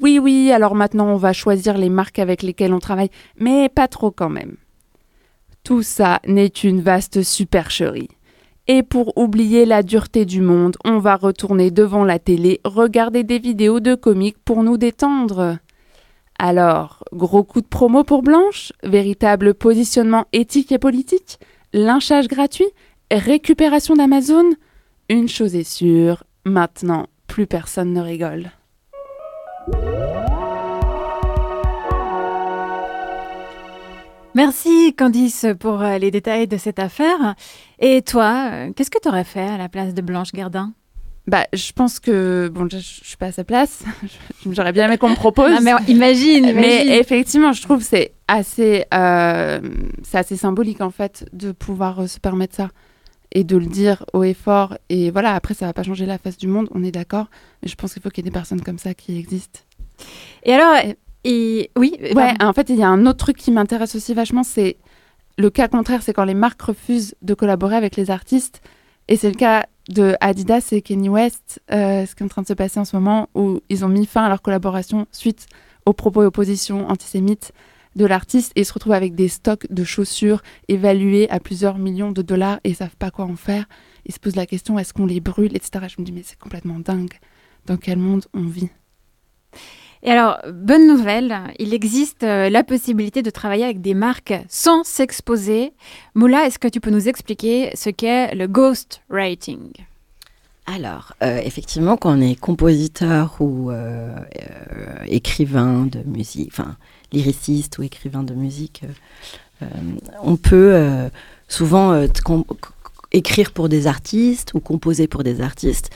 [0.00, 3.88] Oui, oui, alors maintenant on va choisir les marques avec lesquelles on travaille, mais pas
[3.88, 4.56] trop quand même.
[5.64, 8.08] Tout ça n'est une vaste supercherie.
[8.68, 13.40] Et pour oublier la dureté du monde, on va retourner devant la télé, regarder des
[13.40, 15.58] vidéos de comiques pour nous détendre.
[16.38, 18.72] Alors, gros coup de promo pour Blanche?
[18.84, 21.40] Véritable positionnement éthique et politique?
[21.72, 22.70] Lynchage gratuit?
[23.10, 24.50] Récupération d'Amazon?
[25.08, 28.52] Une chose est sûre, maintenant, plus personne ne rigole.
[34.34, 37.34] Merci Candice pour euh, les détails de cette affaire.
[37.78, 40.72] Et toi, euh, qu'est-ce que tu aurais fait à la place de Blanche Gardin?
[41.26, 43.84] Bah, je pense que bon, je, je suis pas à sa place.
[44.50, 45.50] J'aurais bien aimé qu'on me propose.
[45.52, 46.54] Non, mais imagine, imagine.
[46.56, 49.60] Mais effectivement, je trouve que c'est assez, euh,
[50.02, 52.70] c'est assez symbolique en fait de pouvoir se permettre ça
[53.32, 54.78] et de le dire haut et fort.
[54.88, 57.26] Et voilà, après, ça va pas changer la face du monde, on est d'accord.
[57.62, 59.60] Mais je pense qu'il faut qu'il y ait des personnes comme ça qui existent.
[60.42, 60.74] Et alors,
[61.24, 64.42] et oui, Ouais, en fait, il y a un autre truc qui m'intéresse aussi vachement,
[64.42, 64.76] c'est
[65.38, 68.60] le cas contraire, c'est quand les marques refusent de collaborer avec les artistes.
[69.08, 72.42] Et c'est le cas de Adidas et Kanye West, euh, ce qui est en train
[72.42, 75.46] de se passer en ce moment, où ils ont mis fin à leur collaboration suite
[75.86, 77.52] aux propos et oppositions antisémites
[77.96, 82.12] de l'artiste et ils se retrouvent avec des stocks de chaussures évalués à plusieurs millions
[82.12, 83.66] de dollars et ils savent pas quoi en faire.
[84.06, 85.86] Ils se posent la question est-ce qu'on les brûle, etc.
[85.88, 87.18] Je me dis mais c'est complètement dingue.
[87.66, 88.70] Dans quel monde on vit
[90.04, 94.82] Et alors, bonne nouvelle, il existe euh, la possibilité de travailler avec des marques sans
[94.82, 95.72] s'exposer.
[96.16, 99.70] Moula, est-ce que tu peux nous expliquer ce qu'est le ghost writing
[100.66, 104.12] Alors, euh, effectivement, quand on est compositeur ou euh,
[105.06, 106.76] écrivain de musique, enfin,
[107.12, 108.82] lyriciste ou écrivain de musique,
[110.24, 111.08] on peut
[111.46, 112.04] souvent
[113.12, 115.90] écrire pour des artistes ou composer pour des artistes.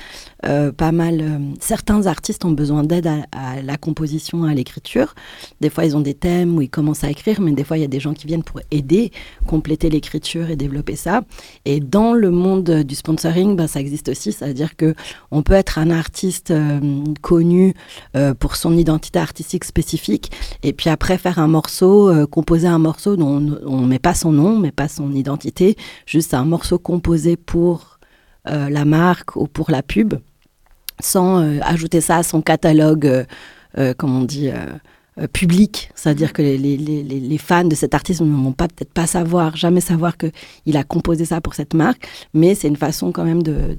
[0.45, 1.21] Euh, pas mal.
[1.21, 5.15] euh, certains artistes ont besoin d'aide à, la composition, à l'écriture.
[5.61, 7.81] Des fois, ils ont des thèmes où ils commencent à écrire, mais des fois, il
[7.81, 9.13] y a des gens qui viennent pour aider,
[9.47, 11.23] compléter l'écriture et développer ça.
[11.65, 14.33] Et dans le monde du sponsoring, ben, ça existe aussi.
[14.33, 14.95] C'est-à-dire que
[15.31, 16.81] on peut être un artiste euh,
[17.23, 17.75] connu
[18.17, 20.31] euh, pour son identité artistique spécifique,
[20.63, 24.15] et puis après faire un morceau, euh, composer un morceau dont on ne met pas
[24.15, 25.77] son nom, mais pas son identité,
[26.07, 27.96] juste un morceau composé pour
[28.47, 30.15] la marque ou pour la pub,
[31.01, 33.25] sans euh, ajouter ça à son catalogue, euh,
[33.79, 34.55] euh, comme on dit, euh,
[35.19, 35.91] euh, public.
[35.95, 40.77] C'est-à-dire que les, fans de cet artiste ne vont peut-être pas savoir, jamais savoir qu'il
[40.77, 43.79] a composé ça pour cette marque, mais c'est une façon quand même de,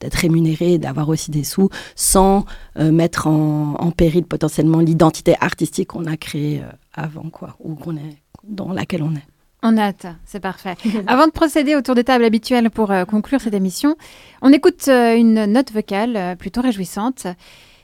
[0.00, 2.46] d'être rémunéré d'avoir aussi des sous sans
[2.80, 7.76] euh, mettre en, en péril potentiellement l'identité artistique qu'on a créée euh, avant, quoi, ou
[7.76, 9.33] qu'on est, dans laquelle on est.
[9.66, 10.76] On note, c'est parfait.
[11.06, 13.96] Avant de procéder au tour de table habituel pour euh, conclure cette émission,
[14.42, 17.26] on écoute euh, une note vocale euh, plutôt réjouissante.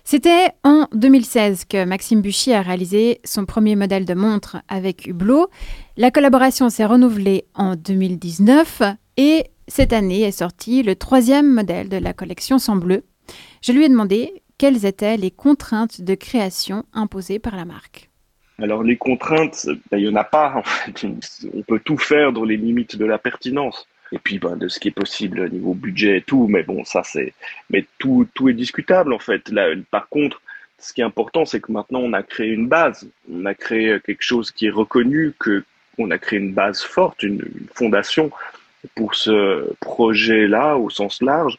[0.05, 5.49] C'était en 2016 que Maxime Buchy a réalisé son premier modèle de montre avec Hublot.
[5.97, 8.83] La collaboration s'est renouvelée en 2019
[9.17, 13.05] et cette année est sorti le troisième modèle de la collection sans bleu.
[13.63, 18.10] Je lui ai demandé quelles étaient les contraintes de création imposées par la marque.
[18.61, 21.07] Alors les contraintes, ben, il n'y en a pas en fait.
[21.55, 23.87] On peut tout faire dans les limites de la pertinence.
[24.13, 26.85] Et puis ben, de ce qui est possible au niveau budget et tout, mais bon,
[26.85, 27.33] ça c'est.
[27.71, 29.49] Mais tout, tout est discutable en fait.
[29.51, 30.43] Là, par contre,
[30.79, 33.09] ce qui est important, c'est que maintenant on a créé une base.
[33.33, 35.65] On a créé quelque chose qui est reconnu, que
[35.99, 37.43] on a créé une base forte, une,
[37.75, 38.31] fondation
[38.95, 41.59] pour ce projet-là au sens large.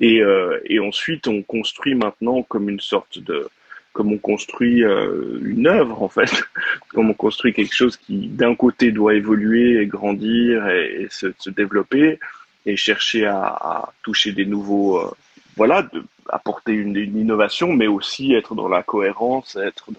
[0.00, 3.50] Et, euh, et ensuite, on construit maintenant comme une sorte de,
[3.92, 6.30] comme on construit euh, une œuvre en fait,
[6.90, 12.18] comme on construit quelque chose qui d'un côté doit évoluer et grandir et, se, développer
[12.66, 15.10] et chercher à, toucher des nouveaux, euh,
[15.56, 15.88] voilà,
[16.28, 19.90] apporter une, innovation, mais aussi être dans la cohérence, être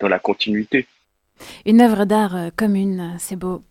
[0.00, 0.86] dans la continuité.
[1.64, 3.62] Une œuvre d'art euh, commune, c'est beau.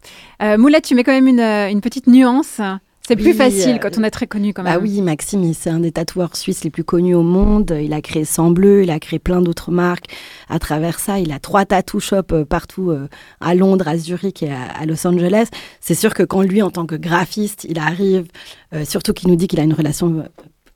[0.42, 2.62] Euh, tu mets quand même une petite nuance.
[3.08, 4.74] C'est plus Oui, facile euh, quand on est très connu quand même.
[4.74, 7.78] Bah oui, Maxime, c'est un des tatoueurs suisses les plus connus au monde.
[7.80, 10.06] Il a créé Sang Bleu, il a créé plein d'autres marques.
[10.50, 13.08] À travers ça, il a trois tattoo shops euh, partout euh,
[13.42, 15.50] à Londres, à Zurich et à, Los Angeles.
[15.82, 18.26] C'est sûr que quand lui, en tant que graphiste, il arrive,
[18.84, 20.24] surtout qu'il nous dit qu'il a une relation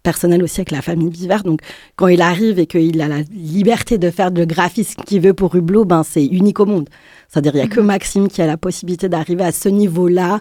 [0.03, 1.39] personnelle aussi avec la famille Biver.
[1.43, 1.61] Donc,
[1.95, 5.55] quand il arrive et qu'il a la liberté de faire le graphisme qu'il veut pour
[5.55, 6.89] Hublot, ben, c'est unique au monde.
[7.27, 10.39] C'est-à-dire, il n'y a que Maxime qui a la possibilité d'arriver à ce niveau-là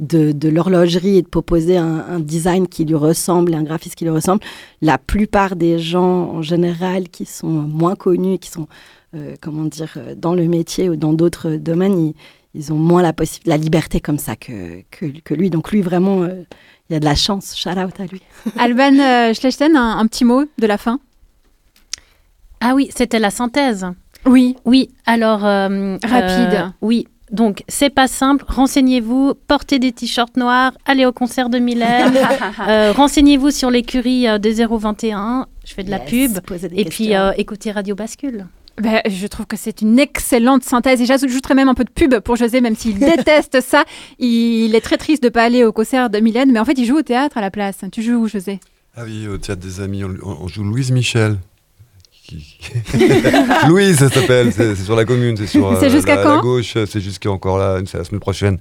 [0.00, 4.04] de, de l'horlogerie et de proposer un, un design qui lui ressemble, un graphisme qui
[4.04, 4.42] lui ressemble.
[4.82, 8.66] La plupart des gens, en général, qui sont moins connus, qui sont,
[9.14, 12.14] euh, comment dire, euh, dans le métier ou dans d'autres domaines, ils,
[12.54, 13.12] ils ont moins la,
[13.46, 15.50] la liberté comme ça que, que, que lui.
[15.50, 16.42] Donc, lui, vraiment, euh,
[16.88, 17.54] il y a de la chance.
[17.56, 18.22] Shout out à lui.
[18.58, 20.98] Alban euh, Schlechten, un, un petit mot de la fin?
[22.60, 23.86] Ah oui, c'était la synthèse.
[24.26, 24.56] Oui.
[24.64, 25.44] Oui, alors...
[25.46, 26.54] euh, Rapide.
[26.54, 28.44] euh, oui, donc c'est pas simple.
[28.48, 32.14] Renseignez-vous, portez des t-shirts noirs, allez au concert de Mylène,
[32.68, 36.32] euh, renseignez-vous sur l'écurie euh, des 021, je fais de la pub,
[36.74, 38.46] et puis euh, écoutez Radio Bascule.
[38.78, 42.18] Ben, je trouve que c'est une excellente synthèse et j'ajouterais même un peu de pub
[42.20, 43.84] pour José, même s'il déteste ça.
[44.18, 46.86] Il est très triste de pas aller au concert de Mylène, mais en fait, il
[46.86, 47.80] joue au théâtre à la place.
[47.92, 48.58] Tu joues où, José?
[48.96, 51.36] Ah oui, au théâtre des amis, on, on joue Louise Michel.
[52.36, 52.98] Qui-
[53.68, 56.74] Louise, ça s'appelle, c'est sur la commune, c'est sur C'est jusqu'à la, quand la gauche,
[56.86, 58.58] c'est jusqu'à encore là, c'est la semaine prochaine.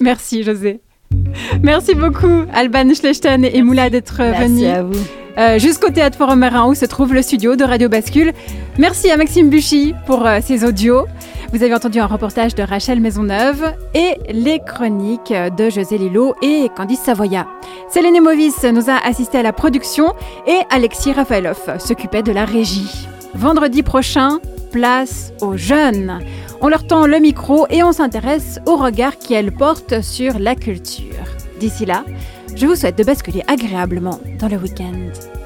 [0.00, 0.80] Merci, José.
[1.62, 4.68] Merci beaucoup, Alban Schlechten et Moula, d'être Merci venus.
[4.68, 4.98] à vous.
[5.38, 8.32] Euh, Jusqu'au Théâtre Forum Marin où se trouve le studio de Radio Bascule.
[8.76, 11.06] Merci à Maxime Buchy pour euh, ses audios.
[11.50, 16.68] Vous avez entendu un reportage de Rachel Maisonneuve et les chroniques de José Lillo et
[16.76, 17.46] Candice Savoya.
[17.88, 20.12] Céline Movis nous a assisté à la production
[20.46, 23.08] et Alexis Rafaelov s'occupait de la régie.
[23.34, 24.40] Vendredi prochain,
[24.72, 26.20] place aux jeunes.
[26.60, 31.24] On leur tend le micro et on s'intéresse au regard qu'elles portent sur la culture.
[31.60, 32.04] D'ici là,
[32.54, 35.37] je vous souhaite de basculer agréablement dans le week-end.